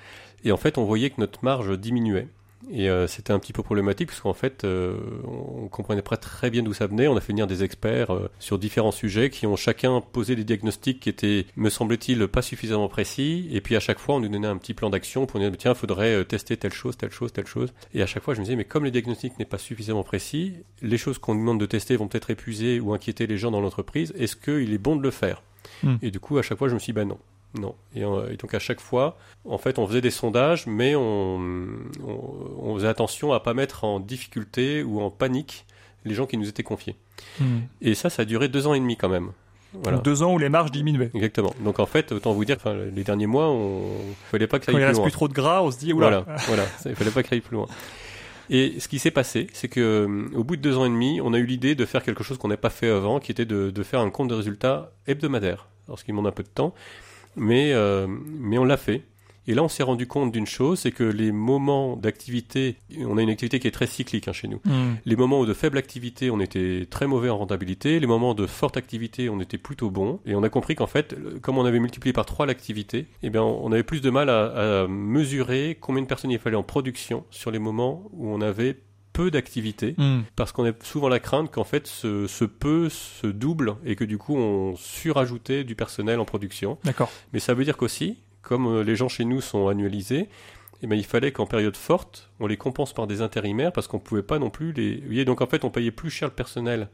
Et 0.44 0.52
en 0.52 0.56
fait, 0.56 0.78
on 0.78 0.84
voyait 0.84 1.10
que 1.10 1.20
notre 1.20 1.40
marge 1.44 1.78
diminuait. 1.78 2.28
Et 2.70 2.88
euh, 2.88 3.06
c'était 3.06 3.32
un 3.32 3.38
petit 3.38 3.52
peu 3.52 3.62
problématique 3.62 4.08
parce 4.08 4.20
qu'en 4.20 4.34
fait, 4.34 4.64
euh, 4.64 4.96
on 5.24 5.68
comprenait 5.68 6.02
pas 6.02 6.16
très 6.16 6.50
bien 6.50 6.62
d'où 6.62 6.74
ça 6.74 6.86
venait. 6.86 7.08
On 7.08 7.16
a 7.16 7.20
fait 7.20 7.32
venir 7.32 7.46
des 7.46 7.62
experts 7.62 8.12
euh, 8.12 8.30
sur 8.38 8.58
différents 8.58 8.92
sujets 8.92 9.30
qui 9.30 9.46
ont 9.46 9.56
chacun 9.56 10.00
posé 10.00 10.36
des 10.36 10.44
diagnostics 10.44 11.00
qui 11.00 11.08
étaient, 11.08 11.46
me 11.56 11.70
semble-t-il, 11.70 12.26
pas 12.28 12.42
suffisamment 12.42 12.88
précis. 12.88 13.48
Et 13.52 13.60
puis 13.60 13.76
à 13.76 13.80
chaque 13.80 13.98
fois, 13.98 14.16
on 14.16 14.20
nous 14.20 14.28
donnait 14.28 14.48
un 14.48 14.56
petit 14.56 14.74
plan 14.74 14.90
d'action 14.90 15.26
pour 15.26 15.40
nous 15.40 15.48
dire 15.48 15.58
tiens, 15.58 15.72
il 15.72 15.78
faudrait 15.78 16.24
tester 16.24 16.56
telle 16.56 16.72
chose, 16.72 16.96
telle 16.96 17.12
chose, 17.12 17.32
telle 17.32 17.46
chose. 17.46 17.72
Et 17.92 18.02
à 18.02 18.06
chaque 18.06 18.22
fois, 18.22 18.34
je 18.34 18.40
me 18.40 18.44
disais 18.44 18.56
mais 18.56 18.64
comme 18.64 18.84
le 18.84 18.90
diagnostic 18.90 19.38
n'est 19.38 19.44
pas 19.44 19.58
suffisamment 19.58 20.02
précis, 20.02 20.54
les 20.82 20.98
choses 20.98 21.18
qu'on 21.18 21.34
nous 21.34 21.40
demande 21.40 21.60
de 21.60 21.66
tester 21.66 21.96
vont 21.96 22.08
peut-être 22.08 22.30
épuiser 22.30 22.80
ou 22.80 22.92
inquiéter 22.92 23.26
les 23.26 23.38
gens 23.38 23.50
dans 23.50 23.60
l'entreprise. 23.60 24.12
Est-ce 24.18 24.36
qu'il 24.36 24.72
est 24.72 24.78
bon 24.78 24.96
de 24.96 25.02
le 25.02 25.10
faire? 25.10 25.42
Hmm. 25.82 25.96
Et 26.02 26.10
du 26.10 26.20
coup, 26.20 26.38
à 26.38 26.42
chaque 26.42 26.58
fois, 26.58 26.68
je 26.68 26.74
me 26.74 26.78
suis 26.78 26.92
dit 26.92 26.96
bah 26.96 27.04
non. 27.04 27.18
Non. 27.54 27.74
Et, 27.94 28.04
euh, 28.04 28.32
et 28.32 28.36
donc 28.36 28.52
à 28.54 28.58
chaque 28.58 28.80
fois, 28.80 29.16
en 29.44 29.58
fait, 29.58 29.78
on 29.78 29.86
faisait 29.86 30.00
des 30.00 30.10
sondages, 30.10 30.66
mais 30.66 30.94
on, 30.96 31.36
on, 32.06 32.20
on 32.62 32.74
faisait 32.74 32.88
attention 32.88 33.32
à 33.32 33.40
pas 33.40 33.54
mettre 33.54 33.84
en 33.84 34.00
difficulté 34.00 34.82
ou 34.82 35.00
en 35.00 35.10
panique 35.10 35.64
les 36.04 36.14
gens 36.14 36.26
qui 36.26 36.36
nous 36.36 36.48
étaient 36.48 36.62
confiés. 36.64 36.96
Et 37.80 37.94
ça, 37.94 38.10
ça 38.10 38.22
a 38.22 38.24
duré 38.24 38.48
deux 38.48 38.66
ans 38.66 38.74
et 38.74 38.80
demi 38.80 38.96
quand 38.96 39.08
même. 39.08 39.30
Voilà. 39.72 39.96
Donc 39.96 40.04
deux 40.04 40.22
ans 40.22 40.32
où 40.32 40.38
les 40.38 40.48
marges 40.48 40.70
diminuaient. 40.70 41.10
Exactement. 41.14 41.54
Donc 41.60 41.80
en 41.80 41.86
fait, 41.86 42.12
autant 42.12 42.32
vous 42.32 42.44
dire, 42.44 42.58
les 42.94 43.02
derniers 43.04 43.26
mois, 43.26 43.48
on 43.48 43.82
fallait 44.30 44.46
pas 44.46 44.58
que 44.58 44.66
ça 44.66 44.72
Quand 44.72 44.78
aille 44.78 44.82
il 44.82 44.84
plus 44.84 44.88
reste 44.88 44.98
loin. 44.98 45.04
plus 45.06 45.12
trop 45.12 45.28
de 45.28 45.32
gras, 45.32 45.62
on 45.62 45.70
se 45.70 45.78
dit 45.78 45.92
oula. 45.92 46.20
Voilà, 46.20 46.38
voilà. 46.46 46.62
Il 46.84 46.94
fallait 46.94 47.10
pas 47.10 47.22
que 47.22 47.28
ça 47.28 47.34
aille 47.34 47.40
plus 47.40 47.56
loin. 47.56 47.66
Et 48.50 48.78
ce 48.78 48.88
qui 48.88 48.98
s'est 48.98 49.10
passé, 49.10 49.46
c'est 49.54 49.68
que 49.68 49.80
euh, 50.06 50.36
au 50.36 50.44
bout 50.44 50.56
de 50.56 50.60
deux 50.60 50.76
ans 50.76 50.84
et 50.84 50.90
demi, 50.90 51.20
on 51.22 51.32
a 51.32 51.38
eu 51.38 51.46
l'idée 51.46 51.74
de 51.74 51.84
faire 51.86 52.02
quelque 52.04 52.22
chose 52.22 52.36
qu'on 52.36 52.48
n'avait 52.48 52.60
pas 52.60 52.70
fait 52.70 52.90
avant, 52.90 53.18
qui 53.18 53.32
était 53.32 53.46
de, 53.46 53.70
de 53.70 53.82
faire 53.82 54.00
un 54.00 54.10
compte 54.10 54.28
de 54.28 54.34
résultats 54.34 54.92
hebdomadaire. 55.06 55.66
Alors 55.88 55.98
ce 55.98 56.04
qui 56.04 56.10
demande 56.12 56.26
un 56.26 56.32
peu 56.32 56.42
de 56.42 56.48
temps, 56.48 56.74
mais 57.36 57.72
euh, 57.72 58.06
mais 58.08 58.58
on 58.58 58.64
l'a 58.64 58.76
fait. 58.76 59.02
Et 59.46 59.54
là, 59.54 59.62
on 59.62 59.68
s'est 59.68 59.82
rendu 59.82 60.06
compte 60.06 60.32
d'une 60.32 60.46
chose, 60.46 60.80
c'est 60.80 60.90
que 60.90 61.04
les 61.04 61.30
moments 61.30 61.96
d'activité, 61.96 62.76
on 63.00 63.18
a 63.18 63.22
une 63.22 63.28
activité 63.28 63.60
qui 63.60 63.68
est 63.68 63.72
très 63.72 63.86
cyclique 63.86 64.26
hein, 64.26 64.32
chez 64.32 64.48
nous. 64.48 64.60
Hmm. 64.64 64.94
Les 65.04 65.16
moments 65.16 65.44
de 65.44 65.52
faible 65.52 65.76
activité, 65.76 66.30
on 66.30 66.40
était 66.40 66.86
très 66.88 67.06
mauvais 67.06 67.28
en 67.28 67.36
rentabilité. 67.36 68.00
Les 68.00 68.06
moments 68.06 68.34
de 68.34 68.46
forte 68.46 68.78
activité, 68.78 69.28
on 69.28 69.40
était 69.40 69.58
plutôt 69.58 69.90
bon. 69.90 70.20
Et 70.24 70.34
on 70.34 70.42
a 70.42 70.48
compris 70.48 70.76
qu'en 70.76 70.86
fait, 70.86 71.14
comme 71.42 71.58
on 71.58 71.66
avait 71.66 71.78
multiplié 71.78 72.14
par 72.14 72.24
trois 72.24 72.46
l'activité, 72.46 73.06
eh 73.22 73.28
bien, 73.28 73.42
on 73.42 73.70
avait 73.70 73.82
plus 73.82 74.00
de 74.00 74.08
mal 74.08 74.30
à, 74.30 74.84
à 74.84 74.86
mesurer 74.88 75.76
combien 75.78 76.00
de 76.00 76.06
personnes 76.06 76.30
il 76.30 76.38
fallait 76.38 76.56
en 76.56 76.62
production 76.62 77.24
sur 77.30 77.50
les 77.50 77.58
moments 77.58 78.08
où 78.12 78.28
on 78.30 78.40
avait 78.40 78.78
peu 79.14 79.30
d'activité. 79.30 79.94
Hmm. 79.96 80.22
Parce 80.36 80.52
qu'on 80.52 80.68
a 80.68 80.72
souvent 80.82 81.08
la 81.08 81.20
crainte 81.20 81.50
qu'en 81.50 81.64
fait, 81.64 81.86
ce, 81.86 82.26
ce 82.26 82.44
peu 82.44 82.90
se 82.90 83.26
double 83.26 83.76
et 83.86 83.96
que 83.96 84.04
du 84.04 84.18
coup, 84.18 84.36
on 84.36 84.76
surajoutait 84.76 85.64
du 85.64 85.74
personnel 85.74 86.20
en 86.20 86.26
production. 86.26 86.76
D'accord. 86.84 87.10
Mais 87.32 87.40
ça 87.40 87.54
veut 87.54 87.64
dire 87.64 87.78
qu'aussi, 87.78 88.18
comme 88.42 88.66
euh, 88.66 88.84
les 88.84 88.96
gens 88.96 89.08
chez 89.08 89.24
nous 89.24 89.40
sont 89.40 89.68
annualisés, 89.68 90.28
eh 90.82 90.86
ben, 90.86 90.96
il 90.96 91.04
fallait 91.04 91.32
qu'en 91.32 91.46
période 91.46 91.76
forte, 91.76 92.30
on 92.40 92.46
les 92.46 92.58
compense 92.58 92.92
par 92.92 93.06
des 93.06 93.22
intérimaires 93.22 93.72
parce 93.72 93.86
qu'on 93.86 94.00
pouvait 94.00 94.22
pas 94.22 94.38
non 94.38 94.50
plus 94.50 94.72
les. 94.72 94.96
Vous 94.96 95.06
voyez, 95.06 95.24
donc 95.24 95.40
en 95.40 95.46
fait, 95.46 95.64
on 95.64 95.70
payait 95.70 95.92
plus 95.92 96.10
cher 96.10 96.28
le 96.28 96.34
personnel 96.34 96.88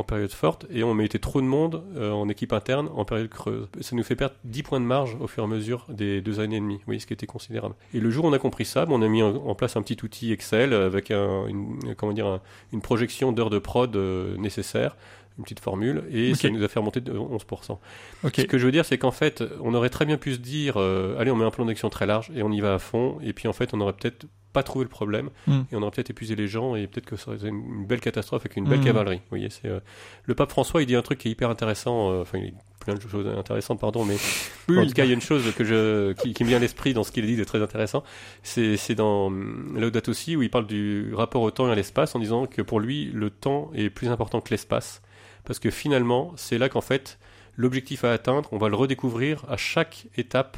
en 0.00 0.04
période 0.04 0.32
forte 0.32 0.66
et 0.70 0.82
on 0.82 0.94
mettait 0.94 1.18
trop 1.18 1.40
de 1.40 1.46
monde 1.46 1.82
euh, 1.96 2.10
en 2.10 2.28
équipe 2.28 2.52
interne 2.52 2.88
en 2.94 3.04
période 3.04 3.28
creuse. 3.28 3.68
Ça 3.80 3.94
nous 3.94 4.02
fait 4.02 4.16
perdre 4.16 4.34
10 4.44 4.62
points 4.64 4.80
de 4.80 4.84
marge 4.86 5.16
au 5.20 5.26
fur 5.26 5.42
et 5.44 5.46
à 5.46 5.48
mesure 5.48 5.86
des 5.88 6.20
deux 6.20 6.40
années 6.40 6.56
et 6.56 6.60
demie. 6.60 6.76
Vous 6.78 6.86
voyez, 6.86 7.00
ce 7.00 7.06
qui 7.06 7.12
était 7.12 7.26
considérable. 7.26 7.74
Et 7.94 8.00
le 8.00 8.10
jour 8.10 8.24
où 8.24 8.28
on 8.28 8.32
a 8.32 8.38
compris 8.38 8.64
ça, 8.64 8.84
on 8.88 9.02
a 9.02 9.08
mis 9.08 9.22
en, 9.22 9.54
place 9.54 9.76
un 9.76 9.82
petit 9.82 9.98
outil 10.04 10.32
Excel 10.32 10.72
avec 10.74 11.10
un, 11.10 11.46
une, 11.46 11.94
comment 11.96 12.12
dire, 12.12 12.26
un- 12.26 12.40
une 12.72 12.80
projection 12.80 13.32
d'heures 13.32 13.50
de 13.50 13.58
prod 13.58 13.94
euh, 13.94 14.36
nécessaires, 14.36 14.96
une 15.38 15.44
petite 15.44 15.60
formule, 15.60 16.04
et 16.10 16.34
ça 16.34 16.50
nous 16.50 16.62
a 16.62 16.68
fait 16.68 16.78
remonter 16.80 17.00
de 17.00 17.12
11%. 17.12 17.78
Ok. 18.24 18.34
Ce 18.36 18.42
que 18.42 18.58
je 18.58 18.66
veux 18.66 18.72
dire, 18.72 18.84
c'est 18.84 18.98
qu'en 18.98 19.10
fait, 19.12 19.42
on 19.62 19.72
aurait 19.74 19.88
très 19.88 20.04
bien 20.04 20.18
pu 20.18 20.34
se 20.34 20.38
dire, 20.38 20.74
euh, 20.76 21.16
allez, 21.18 21.30
on 21.30 21.36
met 21.36 21.44
un 21.44 21.50
plan 21.50 21.64
d'action 21.64 21.88
très 21.88 22.04
large 22.06 22.30
et 22.34 22.42
on 22.42 22.50
y 22.52 22.60
va 22.60 22.74
à 22.74 22.78
fond, 22.78 23.18
et 23.22 23.32
puis 23.32 23.48
en 23.48 23.52
fait, 23.52 23.72
on 23.72 23.80
aurait 23.80 23.92
peut-être 23.94 24.26
pas 24.52 24.62
trouvé 24.62 24.84
le 24.84 24.88
problème, 24.90 25.30
Mm. 25.46 25.60
et 25.70 25.76
on 25.76 25.82
aurait 25.82 25.90
peut-être 25.92 26.10
épuisé 26.10 26.34
les 26.36 26.48
gens, 26.48 26.74
et 26.74 26.86
peut-être 26.86 27.06
que 27.06 27.16
ça 27.16 27.28
aurait 27.28 27.38
été 27.38 27.48
une, 27.48 27.86
belle 27.86 28.00
catastrophe 28.00 28.42
avec 28.42 28.56
une 28.56 28.68
belle 28.68 28.80
Mm. 28.80 28.84
cavalerie. 28.84 29.16
Vous 29.18 29.30
voyez, 29.30 29.50
c'est 29.50 29.68
euh, 29.68 29.80
le 30.24 30.34
pape 30.34 30.50
François, 30.50 30.82
il 30.82 30.86
dit 30.86 30.96
un 30.96 31.02
truc 31.02 31.18
qui 31.18 31.28
est 31.28 31.30
hyper 31.30 31.50
intéressant, 31.50 32.10
euh, 32.10 32.22
enfin, 32.22 32.38
il 32.38 32.50
dit 32.50 32.56
plein 32.80 32.94
de 32.94 33.00
choses 33.00 33.26
intéressantes, 33.36 33.78
pardon, 33.78 34.04
mais 34.06 34.14
en 34.80 34.86
tout 34.86 34.92
cas, 34.94 35.04
il 35.04 35.08
y 35.08 35.10
a 35.10 35.14
une 35.14 35.20
chose 35.20 35.52
que 35.54 35.64
je, 35.64 36.12
qui, 36.14 36.32
qui 36.32 36.44
me 36.44 36.48
vient 36.48 36.56
à 36.56 36.60
l'esprit 36.60 36.94
dans 36.94 37.04
ce 37.04 37.12
qu'il 37.12 37.26
dit 37.26 37.36
de 37.36 37.44
très 37.44 37.62
intéressant. 37.62 38.02
C'est, 38.42 38.76
c'est 38.78 38.94
dans 38.94 39.26
hum, 39.26 39.76
Laudato 39.78 40.12
Si 40.14 40.34
où 40.34 40.42
il 40.42 40.48
parle 40.50 40.66
du 40.66 41.12
rapport 41.14 41.42
au 41.42 41.50
temps 41.50 41.68
et 41.68 41.72
à 41.72 41.74
l'espace 41.74 42.14
en 42.14 42.18
disant 42.18 42.46
que 42.46 42.62
pour 42.62 42.80
lui, 42.80 43.10
le 43.12 43.28
temps 43.30 43.70
est 43.74 43.90
plus 43.90 44.08
important 44.08 44.40
que 44.40 44.48
l'espace. 44.50 45.02
Parce 45.44 45.58
que 45.58 45.70
finalement, 45.70 46.32
c'est 46.36 46.56
là 46.58 46.68
qu'en 46.70 46.80
fait, 46.80 47.18
l'objectif 47.56 48.04
à 48.04 48.12
atteindre, 48.12 48.48
on 48.52 48.56
va 48.58 48.68
le 48.70 48.76
redécouvrir 48.76 49.44
à 49.48 49.56
chaque 49.58 50.06
étape 50.16 50.56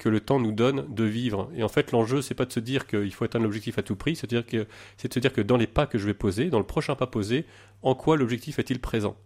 que 0.00 0.08
le 0.08 0.18
temps 0.20 0.40
nous 0.40 0.52
donne 0.52 0.86
de 0.92 1.04
vivre. 1.04 1.48
Et 1.54 1.62
en 1.62 1.68
fait, 1.68 1.92
l'enjeu, 1.92 2.22
c'est 2.22 2.34
pas 2.34 2.46
de 2.46 2.52
se 2.52 2.58
dire 2.60 2.86
qu'il 2.86 3.12
faut 3.12 3.24
atteindre 3.24 3.44
l'objectif 3.44 3.78
à 3.78 3.82
tout 3.82 3.94
prix, 3.96 4.16
c'est 4.16 4.28
de 4.32 4.42
se 5.12 5.18
dire 5.20 5.32
que 5.32 5.40
dans 5.42 5.56
les 5.58 5.66
pas 5.68 5.86
que 5.86 5.98
je 5.98 6.06
vais 6.06 6.14
poser, 6.14 6.48
dans 6.50 6.58
le 6.58 6.66
prochain 6.66 6.94
pas 6.96 7.06
posé, 7.06 7.44
en 7.82 7.94
quoi 7.94 8.16
l'objectif 8.16 8.58
est-il 8.58 8.80
présent? 8.80 9.16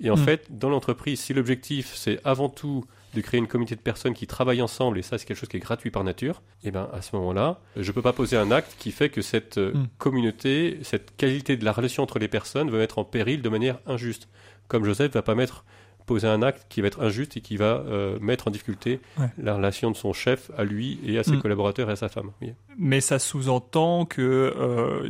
Et 0.00 0.10
en 0.10 0.14
Mm. 0.16 0.24
fait, 0.24 0.46
dans 0.58 0.70
l'entreprise, 0.70 1.20
si 1.20 1.34
l'objectif, 1.34 1.92
c'est 1.94 2.18
avant 2.24 2.48
tout 2.48 2.84
de 3.14 3.20
créer 3.20 3.38
une 3.38 3.46
communauté 3.46 3.76
de 3.76 3.80
personnes 3.80 4.14
qui 4.14 4.26
travaillent 4.26 4.62
ensemble, 4.62 4.98
et 4.98 5.02
ça, 5.02 5.18
c'est 5.18 5.26
quelque 5.26 5.36
chose 5.36 5.48
qui 5.50 5.58
est 5.58 5.60
gratuit 5.60 5.90
par 5.90 6.02
nature, 6.02 6.40
et 6.64 6.70
ben 6.70 6.88
à 6.92 7.02
ce 7.02 7.14
moment-là, 7.16 7.60
je 7.76 7.92
peux 7.92 8.00
pas 8.00 8.14
poser 8.14 8.36
un 8.36 8.50
acte 8.50 8.74
qui 8.78 8.90
fait 8.90 9.10
que 9.10 9.20
cette 9.22 9.58
euh, 9.58 9.72
Mm. 9.74 9.86
communauté, 9.98 10.78
cette 10.82 11.14
qualité 11.16 11.56
de 11.56 11.64
la 11.64 11.72
relation 11.72 12.02
entre 12.02 12.18
les 12.18 12.28
personnes 12.28 12.70
va 12.70 12.78
mettre 12.78 12.98
en 12.98 13.04
péril 13.04 13.42
de 13.42 13.48
manière 13.48 13.78
injuste. 13.86 14.28
Comme 14.68 14.84
Joseph 14.84 15.12
va 15.12 15.22
pas 15.22 15.34
mettre 15.34 15.64
poser 16.06 16.26
un 16.28 16.42
acte 16.42 16.66
qui 16.68 16.80
va 16.80 16.86
être 16.88 17.02
injuste 17.02 17.36
et 17.36 17.40
qui 17.40 17.56
va 17.56 17.84
euh, 17.86 18.18
mettre 18.20 18.48
en 18.48 18.50
difficulté 18.50 19.00
Ouais. 19.18 19.26
la 19.38 19.54
relation 19.54 19.90
de 19.90 19.96
son 19.96 20.12
chef 20.12 20.50
à 20.56 20.64
lui 20.64 20.98
et 21.06 21.18
à 21.18 21.22
ses 21.22 21.32
Mm. 21.32 21.40
collaborateurs 21.42 21.88
et 21.88 21.92
à 21.92 21.96
sa 21.96 22.08
femme. 22.08 22.30
Oui. 22.40 22.52
Mais 22.78 23.00
ça 23.00 23.18
sous-entend 23.18 24.06
que 24.06 24.22
euh, 24.22 25.02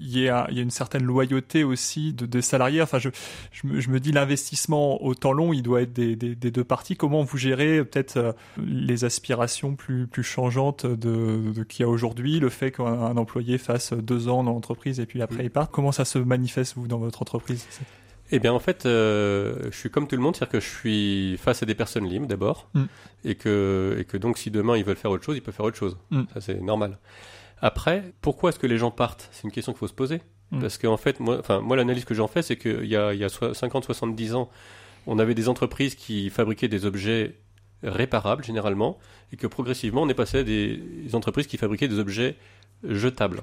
y, 0.00 0.28
a, 0.28 0.46
il 0.50 0.56
y 0.56 0.58
a 0.58 0.62
une 0.62 0.70
certaine 0.70 1.04
loyauté 1.04 1.62
aussi 1.64 2.12
de, 2.12 2.26
des 2.26 2.42
salariés. 2.42 2.82
Enfin, 2.82 2.98
je, 2.98 3.10
je, 3.52 3.66
me, 3.66 3.80
je 3.80 3.90
me 3.90 4.00
dis 4.00 4.12
l'investissement 4.12 5.02
au 5.02 5.14
temps 5.14 5.32
long, 5.32 5.52
il 5.52 5.62
doit 5.62 5.82
être 5.82 5.92
des, 5.92 6.16
des, 6.16 6.34
des 6.34 6.50
deux 6.50 6.64
parties. 6.64 6.96
Comment 6.96 7.22
vous 7.22 7.36
gérez 7.38 7.78
euh, 7.78 7.84
peut-être 7.84 8.16
euh, 8.16 8.32
les 8.64 9.04
aspirations 9.04 9.74
plus, 9.76 10.06
plus 10.06 10.24
changeantes 10.24 10.84
de, 10.86 11.52
de 11.52 11.62
qu'il 11.62 11.84
y 11.84 11.86
a 11.86 11.88
aujourd'hui, 11.88 12.40
le 12.40 12.48
fait 12.48 12.72
qu'un 12.72 12.84
un 12.86 13.16
employé 13.16 13.58
fasse 13.58 13.92
deux 13.92 14.28
ans 14.28 14.42
dans 14.44 14.52
l'entreprise 14.52 14.98
et 15.00 15.06
puis 15.06 15.22
après 15.22 15.44
il 15.44 15.50
parte? 15.50 15.70
Comment 15.72 15.92
ça 15.92 16.04
se 16.04 16.18
manifeste 16.18 16.74
vous 16.76 16.88
dans 16.88 16.98
votre 16.98 17.22
entreprise? 17.22 17.66
Eh 18.32 18.38
bien, 18.40 18.52
en 18.52 18.58
fait, 18.58 18.86
euh, 18.86 19.70
je 19.70 19.76
suis 19.76 19.90
comme 19.90 20.08
tout 20.08 20.16
le 20.16 20.22
monde, 20.22 20.34
c'est-à-dire 20.34 20.52
que 20.52 20.60
je 20.60 20.68
suis 20.68 21.36
face 21.38 21.62
à 21.62 21.66
des 21.66 21.74
personnes 21.74 22.06
libres 22.06 22.26
d'abord, 22.26 22.68
Mm. 22.74 22.84
et, 23.24 23.34
que, 23.36 23.96
et 24.00 24.04
que 24.04 24.16
donc 24.16 24.38
si 24.38 24.50
demain 24.50 24.76
ils 24.76 24.84
veulent 24.84 24.96
faire 24.96 25.10
autre 25.10 25.24
chose, 25.24 25.36
ils 25.36 25.42
peuvent 25.42 25.54
faire 25.54 25.66
autre 25.66 25.76
chose. 25.76 25.96
Mm. 26.10 26.22
Ça, 26.34 26.40
c'est 26.40 26.60
normal. 26.60 26.98
Après, 27.60 28.12
pourquoi 28.20 28.50
est-ce 28.50 28.58
que 28.58 28.66
les 28.66 28.78
gens 28.78 28.90
partent? 28.90 29.28
C'est 29.32 29.44
une 29.44 29.52
question 29.52 29.72
qu'il 29.72 29.78
faut 29.78 29.86
se 29.86 29.94
poser. 29.94 30.20
Mm. 30.50 30.60
Parce 30.60 30.78
qu'en 30.78 30.96
fait, 30.96 31.20
moi, 31.20 31.38
enfin, 31.38 31.60
moi 31.60 31.76
l'analyse 31.76 32.04
que 32.04 32.14
j'en 32.14 32.28
fais, 32.28 32.42
c'est 32.42 32.56
qu'il 32.56 32.86
y 32.86 32.96
a, 32.96 33.14
il 33.14 33.20
y 33.20 33.24
a 33.24 33.28
50-70 33.28 34.34
ans, 34.34 34.50
on 35.06 35.18
avait 35.18 35.34
des 35.34 35.48
entreprises 35.48 35.94
qui 35.94 36.30
fabriquaient 36.30 36.68
des 36.68 36.84
objets 36.84 37.36
réparables 37.82 38.42
généralement, 38.44 38.98
et 39.32 39.36
que 39.36 39.46
progressivement, 39.46 40.02
on 40.02 40.08
est 40.08 40.14
passé 40.14 40.38
à 40.38 40.42
des 40.42 40.80
entreprises 41.12 41.46
qui 41.46 41.58
fabriquaient 41.58 41.88
des 41.88 41.98
objets 41.98 42.36
jetables. 42.82 43.42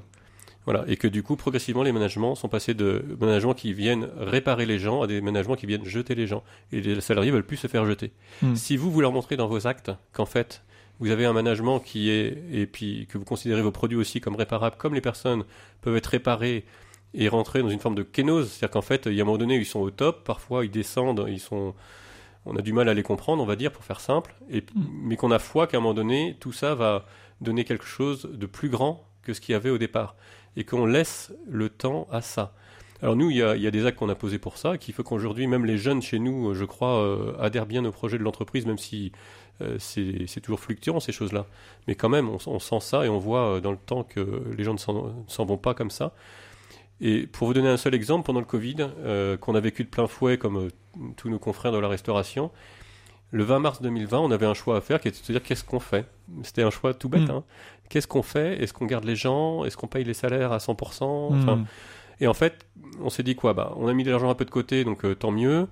Voilà, 0.65 0.85
et 0.87 0.95
que 0.95 1.07
du 1.07 1.23
coup, 1.23 1.35
progressivement, 1.35 1.83
les 1.83 1.91
managements 1.91 2.35
sont 2.35 2.47
passés 2.47 2.73
de 2.73 3.03
managements 3.19 3.53
qui 3.53 3.73
viennent 3.73 4.07
réparer 4.17 4.65
les 4.65 4.79
gens 4.79 5.01
à 5.01 5.07
des 5.07 5.19
managements 5.19 5.55
qui 5.55 5.65
viennent 5.65 5.85
jeter 5.85 6.15
les 6.15 6.25
gens. 6.25 6.43
Et 6.71 6.79
les 6.79 7.01
salariés 7.01 7.31
veulent 7.31 7.45
plus 7.45 7.57
se 7.57 7.67
faire 7.67 7.85
jeter. 7.85 8.11
Hmm. 8.41 8.55
Si 8.55 8.77
vous, 8.77 8.89
vous 8.89 9.01
leur 9.01 9.11
montrez 9.11 9.35
dans 9.35 9.47
vos 9.47 9.67
actes 9.67 9.91
qu'en 10.13 10.25
fait, 10.25 10.63
vous 10.99 11.11
avez 11.11 11.25
un 11.25 11.33
management 11.33 11.79
qui 11.79 12.09
est, 12.09 12.37
et 12.51 12.65
puis 12.65 13.07
que 13.07 13.17
vous 13.17 13.25
considérez 13.25 13.61
vos 13.61 13.71
produits 13.71 13.97
aussi 13.97 14.21
comme 14.21 14.35
réparables, 14.35 14.77
comme 14.77 14.93
les 14.93 15.01
personnes 15.01 15.43
peuvent 15.81 15.97
être 15.97 16.07
réparées 16.07 16.63
et 17.13 17.27
rentrer 17.27 17.61
dans 17.61 17.69
une 17.69 17.79
forme 17.79 17.95
de 17.95 18.03
kénose, 18.03 18.49
c'est-à-dire 18.49 18.71
qu'en 18.71 18.81
fait, 18.81 19.05
il 19.05 19.13
y 19.13 19.19
a 19.19 19.23
un 19.23 19.25
moment 19.25 19.37
donné, 19.37 19.57
ils 19.57 19.65
sont 19.65 19.79
au 19.79 19.91
top, 19.91 20.23
parfois 20.23 20.65
ils 20.65 20.71
descendent, 20.71 21.25
ils 21.27 21.39
sont, 21.39 21.75
on 22.45 22.55
a 22.55 22.61
du 22.61 22.73
mal 22.73 22.89
à 22.89 22.93
les 22.93 23.03
comprendre, 23.03 23.43
on 23.43 23.45
va 23.45 23.55
dire, 23.55 23.71
pour 23.71 23.83
faire 23.83 23.99
simple, 23.99 24.33
et, 24.49 24.61
Mm. 24.61 24.81
mais 25.03 25.15
qu'on 25.15 25.31
a 25.31 25.39
foi 25.39 25.67
qu'à 25.67 25.77
un 25.77 25.79
moment 25.81 25.93
donné, 25.93 26.37
tout 26.39 26.53
ça 26.53 26.73
va 26.73 27.05
donner 27.41 27.65
quelque 27.65 27.85
chose 27.85 28.29
de 28.31 28.45
plus 28.45 28.69
grand 28.69 29.07
que 29.21 29.33
ce 29.33 29.41
qu'il 29.41 29.53
y 29.53 29.55
avait 29.55 29.69
au 29.69 29.77
départ, 29.77 30.15
et 30.55 30.63
qu'on 30.63 30.85
laisse 30.85 31.33
le 31.47 31.69
temps 31.69 32.07
à 32.11 32.21
ça. 32.21 32.53
Alors 33.01 33.15
nous, 33.15 33.29
il 33.29 33.37
y 33.37 33.43
a, 33.43 33.55
il 33.55 33.61
y 33.61 33.67
a 33.67 33.71
des 33.71 33.85
actes 33.85 33.99
qu'on 33.99 34.09
a 34.09 34.15
posés 34.15 34.39
pour 34.39 34.57
ça, 34.57 34.77
qui 34.77 34.93
fait 34.93 35.03
qu'aujourd'hui, 35.03 35.47
même 35.47 35.65
les 35.65 35.77
jeunes 35.77 36.01
chez 36.01 36.19
nous, 36.19 36.49
euh, 36.49 36.53
je 36.53 36.63
crois, 36.63 36.99
euh, 37.03 37.35
adhèrent 37.39 37.65
bien 37.65 37.83
au 37.83 37.91
projet 37.91 38.17
de 38.17 38.23
l'entreprise, 38.23 38.65
même 38.65 38.77
si 38.77 39.11
euh, 39.61 39.77
c'est 39.79 40.41
toujours 40.41 40.59
fluctuant 40.59 40.99
ces 40.99 41.11
choses-là. 41.11 41.45
Mais 41.87 41.95
quand 41.95 42.09
même, 42.09 42.29
on, 42.29 42.37
on 42.47 42.59
sent 42.59 42.79
ça 42.79 43.05
et 43.05 43.09
on 43.09 43.19
voit 43.19 43.59
dans 43.59 43.71
le 43.71 43.77
temps 43.77 44.03
que 44.03 44.43
les 44.57 44.63
gens 44.63 44.73
ne 44.73 44.79
s'en 44.79 45.45
vont 45.45 45.57
pas 45.57 45.73
comme 45.73 45.91
ça. 45.91 46.13
Et 47.01 47.27
pour 47.27 47.47
vous 47.47 47.53
donner 47.53 47.67
un 47.67 47.77
seul 47.77 47.93
exemple, 47.93 48.25
pendant 48.25 48.39
le 48.39 48.45
Covid, 48.45 48.77
euh, 48.79 49.35
qu'on 49.35 49.55
a 49.55 49.59
vécu 49.59 49.83
de 49.83 49.89
plein 49.89 50.07
fouet 50.07 50.37
comme 50.37 50.69
tous 51.17 51.29
nos 51.29 51.37
confrères 51.37 51.73
de 51.73 51.77
la 51.77 51.89
restauration, 51.89 52.49
le 53.31 53.43
20 53.43 53.59
mars 53.59 53.81
2020, 53.81 54.19
on 54.19 54.31
avait 54.31 54.45
un 54.45 54.53
choix 54.53 54.77
à 54.77 54.81
faire 54.81 55.01
qui 55.01 55.09
était 55.09 55.19
de 55.19 55.25
se 55.25 55.31
dire 55.33 55.43
qu'est-ce 55.43 55.65
qu'on 55.65 55.81
fait? 55.81 56.05
C'était 56.43 56.61
un 56.61 56.69
choix 56.69 56.93
tout 56.93 57.09
bête. 57.09 57.27
Mm. 57.27 57.31
Hein. 57.31 57.43
Qu'est-ce 57.93 58.07
qu'on 58.07 58.23
fait? 58.23 58.59
Est-ce 58.63 58.73
qu'on 58.73 58.87
garde 58.87 59.03
les 59.05 59.15
gens? 59.15 59.65
Est-ce 59.65 59.77
qu'on 59.77 59.85
paye 59.87 60.03
les 60.03 60.15
salaires 60.15 60.51
à 60.51 60.57
100% 60.57 61.03
Enfin, 61.31 61.57
Hmm. 61.57 61.65
et 62.21 62.25
en 62.25 62.33
fait, 62.33 62.65
on 63.01 63.11
s'est 63.11 63.21
dit 63.21 63.35
quoi? 63.35 63.53
Bah, 63.53 63.71
On 63.77 63.87
a 63.87 63.93
mis 63.93 64.03
de 64.03 64.09
l'argent 64.09 64.31
un 64.31 64.33
peu 64.35 64.45
de 64.45 64.49
côté, 64.49 64.83
donc 64.83 65.05
euh, 65.05 65.13
tant 65.13 65.29
mieux. 65.29 65.67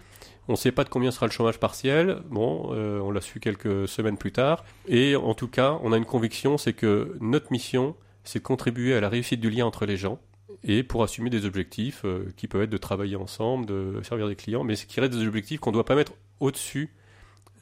On 0.48 0.52
ne 0.52 0.58
sait 0.58 0.72
pas 0.72 0.84
de 0.84 0.90
combien 0.90 1.10
sera 1.10 1.26
le 1.26 1.32
chômage 1.32 1.60
partiel. 1.60 2.20
Bon, 2.30 2.70
euh, 2.74 3.00
on 3.00 3.10
l'a 3.10 3.22
su 3.22 3.40
quelques 3.40 3.88
semaines 3.88 4.18
plus 4.18 4.32
tard. 4.32 4.64
Et 4.88 5.16
en 5.16 5.34
tout 5.34 5.48
cas, 5.48 5.80
on 5.82 5.94
a 5.94 5.98
une 5.98 6.06
conviction, 6.06 6.60
c'est 6.60 6.74
que 6.74 7.18
notre 7.22 7.52
mission, 7.52 7.96
c'est 8.24 8.38
de 8.40 8.44
contribuer 8.44 8.94
à 8.94 9.02
la 9.02 9.10
réussite 9.10 9.40
du 9.42 9.50
lien 9.50 9.66
entre 9.66 9.88
les 9.88 9.98
gens 9.98 10.20
et 10.64 10.84
pour 10.84 11.02
assumer 11.02 11.32
des 11.32 11.46
objectifs 11.46 12.02
euh, 12.06 12.26
qui 12.38 12.48
peuvent 12.48 12.62
être 12.62 12.70
de 12.70 12.78
travailler 12.78 13.16
ensemble, 13.16 13.66
de 13.66 14.00
servir 14.04 14.28
des 14.28 14.36
clients, 14.36 14.64
mais 14.64 14.76
qui 14.76 15.00
restent 15.00 15.14
des 15.18 15.26
objectifs 15.26 15.60
qu'on 15.60 15.72
ne 15.72 15.76
doit 15.76 15.86
pas 15.86 15.96
mettre 15.96 16.14
au-dessus 16.40 16.92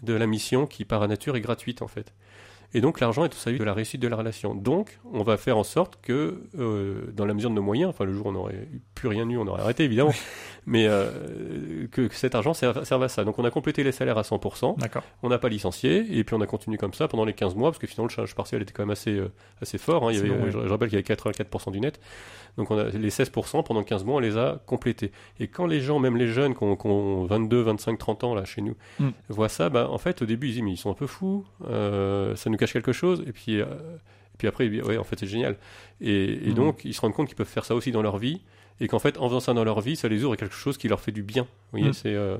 de 0.03 0.11
la 0.13 0.27
mission 0.27 0.65
qui, 0.67 0.83
par 0.83 1.07
nature, 1.07 1.37
est 1.37 1.41
gratuite 1.41 1.81
en 1.81 1.87
fait. 1.87 2.13
Et 2.73 2.81
donc 2.81 2.99
l'argent 2.99 3.23
est 3.25 3.33
au 3.33 3.37
service 3.37 3.59
de 3.59 3.65
la 3.65 3.73
réussite 3.73 3.99
de 4.01 4.07
la 4.07 4.15
relation. 4.15 4.53
Donc 4.53 4.99
on 5.11 5.23
va 5.23 5.37
faire 5.37 5.57
en 5.57 5.63
sorte 5.63 5.97
que, 6.03 6.43
euh, 6.59 7.11
dans 7.13 7.25
la 7.25 7.33
mesure 7.33 7.49
de 7.49 7.55
nos 7.55 7.63
moyens, 7.63 7.89
enfin 7.89 8.05
le 8.05 8.13
jour 8.13 8.27
où 8.27 8.29
on 8.29 8.33
n'aurait 8.33 8.67
plus 8.93 9.07
rien 9.07 9.27
eu, 9.27 9.37
on 9.37 9.47
aurait 9.47 9.61
arrêté 9.61 9.85
évidemment, 9.85 10.13
mais 10.67 10.85
euh, 10.87 11.87
que, 11.91 12.01
que 12.07 12.13
cet 12.15 12.35
argent 12.35 12.53
serve, 12.53 12.83
serve 12.83 13.01
à 13.03 13.09
ça. 13.09 13.23
Donc 13.23 13.39
on 13.39 13.45
a 13.45 13.49
complété 13.51 13.83
les 13.83 13.91
salaires 13.91 14.17
à 14.19 14.21
100%, 14.21 14.77
D'accord. 14.79 15.03
on 15.23 15.29
n'a 15.29 15.39
pas 15.39 15.49
licencié, 15.49 16.05
et 16.17 16.23
puis 16.23 16.35
on 16.35 16.41
a 16.41 16.45
continué 16.47 16.77
comme 16.77 16.93
ça 16.93 17.07
pendant 17.07 17.25
les 17.25 17.33
15 17.33 17.55
mois, 17.55 17.71
parce 17.71 17.79
que 17.79 17.87
finalement 17.87 18.07
le 18.09 18.13
chômage 18.13 18.35
partiel 18.35 18.61
était 18.61 18.73
quand 18.73 18.83
même 18.83 18.91
assez, 18.91 19.17
euh, 19.17 19.31
assez 19.61 19.77
fort. 19.79 20.07
hein. 20.07 20.11
Il 20.11 20.17
y 20.17 20.19
avait, 20.19 20.29
ouais. 20.29 20.51
je, 20.51 20.59
je 20.59 20.69
rappelle 20.69 20.89
qu'il 20.89 20.99
y 20.99 21.03
avait 21.03 21.15
84% 21.15 21.71
du 21.71 21.79
net. 21.79 21.99
Donc 22.57 22.71
on 22.71 22.77
a, 22.77 22.85
les 22.89 23.09
16% 23.09 23.63
pendant 23.63 23.83
15 23.83 24.03
mois, 24.03 24.17
on 24.17 24.19
les 24.19 24.37
a 24.37 24.61
complétés. 24.67 25.11
Et 25.39 25.47
quand 25.47 25.65
les 25.65 25.79
gens, 25.81 25.97
même 25.99 26.17
les 26.17 26.27
jeunes 26.27 26.55
qui 26.55 26.63
ont, 26.63 26.75
qui 26.75 26.87
ont 26.87 27.23
22, 27.25 27.61
25, 27.61 27.97
30 27.97 28.23
ans 28.25 28.35
là 28.35 28.45
chez 28.45 28.61
nous, 28.61 28.75
Mm. 28.99 29.09
voient 29.29 29.49
ça, 29.49 29.69
bah, 29.69 29.87
en 29.89 29.97
fait 29.97 30.21
au 30.21 30.25
début 30.25 30.47
ils 30.47 30.53
disent 30.53 30.61
mais 30.61 30.71
ils 30.71 30.77
sont 30.77 30.91
un 30.91 30.95
peu 30.95 31.07
fous, 31.07 31.45
ça 31.69 32.49
nous 32.49 32.57
cache 32.59 32.73
quelque 32.73 32.91
chose, 32.93 33.23
et 33.27 33.31
puis, 33.31 33.59
euh, 33.59 33.65
et 33.65 34.37
puis 34.37 34.47
après 34.47 34.67
ouais 34.81 34.97
en 34.97 35.03
fait 35.03 35.17
c'est 35.19 35.27
génial. 35.27 35.55
Et, 36.01 36.47
et 36.47 36.51
Mm. 36.51 36.53
donc 36.53 36.81
ils 36.85 36.93
se 36.93 37.01
rendent 37.01 37.13
compte 37.13 37.27
qu'ils 37.27 37.35
peuvent 37.35 37.47
faire 37.47 37.65
ça 37.65 37.75
aussi 37.75 37.91
dans 37.91 38.01
leur 38.01 38.17
vie, 38.17 38.41
et 38.79 38.87
qu'en 38.87 38.99
fait 38.99 39.17
en 39.17 39.27
faisant 39.27 39.39
ça 39.39 39.53
dans 39.53 39.63
leur 39.63 39.81
vie, 39.81 39.95
ça 39.95 40.07
les 40.07 40.23
ouvre 40.23 40.33
à 40.33 40.37
quelque 40.37 40.55
chose 40.55 40.77
qui 40.77 40.87
leur 40.87 40.99
fait 41.01 41.11
du 41.11 41.23
bien. 41.23 41.43
Vous 41.43 41.79
voyez, 41.79 41.89
Mm. 41.89 41.93
c'est 41.93 42.13
euh, 42.13 42.37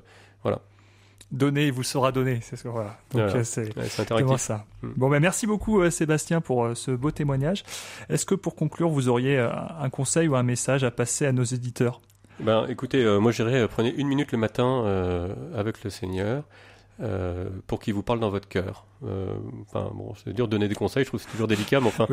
Donner, 1.31 1.67
il 1.67 1.71
vous 1.71 1.83
sera 1.83 2.11
donné. 2.11 2.39
C'est 2.41 2.55
ce 2.55 2.63
que 2.63 2.69
voilà. 2.69 2.97
Donc 3.11 3.21
Voilà. 3.21 3.35
euh, 3.35 3.43
c'est 3.43 3.77
ouais, 3.77 4.37
ça. 4.39 4.65
Mm. 4.81 4.87
Bon, 4.95 5.09
ben 5.09 5.19
merci 5.19 5.45
beaucoup 5.45 5.79
euh, 5.79 5.91
Sébastien 5.91 6.41
pour 6.41 6.65
euh, 6.65 6.73
ce 6.73 6.89
beau 6.89 7.11
témoignage. 7.11 7.63
Est-ce 8.09 8.25
que 8.25 8.33
pour 8.33 8.55
conclure, 8.55 8.89
vous 8.89 9.09
auriez 9.09 9.37
un 9.37 9.89
conseil 9.91 10.27
ou 10.27 10.35
un 10.35 10.41
message 10.41 10.83
à 10.83 10.89
passer 10.89 11.27
à 11.27 11.31
nos 11.31 11.43
éditeurs? 11.43 12.01
Ben, 12.39 12.65
écoutez, 12.67 13.03
moi 13.19 13.31
euh, 13.41 13.67
prenez 13.67 13.93
une 13.95 14.07
minute 14.07 14.31
le 14.31 14.39
matin 14.39 15.35
avec 15.55 15.83
le 15.83 15.91
Seigneur. 15.91 16.45
Pour 17.67 17.79
qu'il 17.79 17.93
vous 17.93 18.03
parle 18.03 18.19
dans 18.19 18.29
votre 18.29 18.47
cœur. 18.47 18.85
enfin, 19.01 19.91
bon, 19.93 20.13
c'est 20.23 20.33
dur 20.33 20.47
de 20.47 20.51
donner 20.51 20.67
des 20.67 20.75
conseils, 20.75 21.03
je 21.03 21.09
trouve 21.09 21.19
que 21.19 21.25
c'est 21.25 21.31
toujours 21.31 21.47
délicat, 21.47 21.79
mais 21.79 21.87
enfin, 21.87 22.07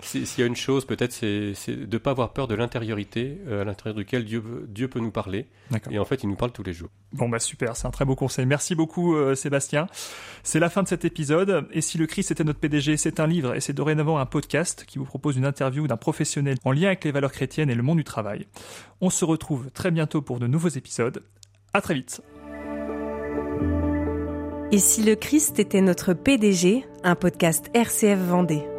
s'il 0.00 0.40
y 0.40 0.42
a 0.42 0.46
une 0.46 0.56
chose, 0.56 0.84
peut-être, 0.84 1.12
c'est, 1.12 1.52
de 1.68 1.86
ne 1.90 1.98
pas 1.98 2.10
avoir 2.10 2.32
peur 2.32 2.48
de 2.48 2.54
l'intériorité 2.54 3.38
à 3.48 3.64
l'intérieur 3.64 3.94
duquel 3.94 4.24
Dieu, 4.24 4.42
Dieu 4.68 4.88
peut 4.88 5.00
nous 5.00 5.12
parler. 5.12 5.46
Et 5.90 5.98
en 5.98 6.04
fait, 6.04 6.22
il 6.22 6.28
nous 6.28 6.36
parle 6.36 6.52
tous 6.52 6.62
les 6.62 6.72
jours. 6.72 6.90
Bon, 7.12 7.28
bah 7.28 7.38
super, 7.38 7.76
c'est 7.76 7.86
un 7.86 7.90
très 7.92 8.04
beau 8.04 8.16
conseil. 8.16 8.46
Merci 8.46 8.74
beaucoup, 8.74 9.16
Sébastien. 9.34 9.86
C'est 10.42 10.58
la 10.58 10.68
fin 10.68 10.82
de 10.82 10.88
cet 10.88 11.04
épisode. 11.04 11.66
Et 11.70 11.80
si 11.80 11.98
le 11.98 12.06
Christ 12.06 12.30
était 12.30 12.44
notre 12.44 12.58
PDG, 12.58 12.96
c'est 12.96 13.20
un 13.20 13.26
livre 13.26 13.54
et 13.54 13.60
c'est 13.60 13.72
dorénavant 13.72 14.18
un 14.18 14.26
podcast 14.26 14.84
qui 14.86 14.98
vous 14.98 15.04
propose 15.04 15.36
une 15.36 15.44
interview 15.44 15.86
d'un 15.86 15.96
professionnel 15.96 16.58
en 16.64 16.72
lien 16.72 16.88
avec 16.88 17.04
les 17.04 17.12
valeurs 17.12 17.32
chrétiennes 17.32 17.70
et 17.70 17.74
le 17.74 17.82
monde 17.82 17.98
du 17.98 18.04
travail. 18.04 18.46
On 19.00 19.10
se 19.10 19.24
retrouve 19.24 19.70
très 19.70 19.90
bientôt 19.90 20.22
pour 20.22 20.38
de 20.40 20.46
nouveaux 20.46 20.68
épisodes. 20.68 21.22
À 21.72 21.80
très 21.80 21.94
vite. 21.94 22.22
Et 24.74 24.80
si 24.80 25.04
le 25.04 25.14
Christ 25.14 25.60
était 25.60 25.80
notre 25.80 26.14
PDG, 26.14 26.84
un 27.04 27.14
podcast 27.14 27.70
RCF 27.74 28.18
Vendée. 28.18 28.73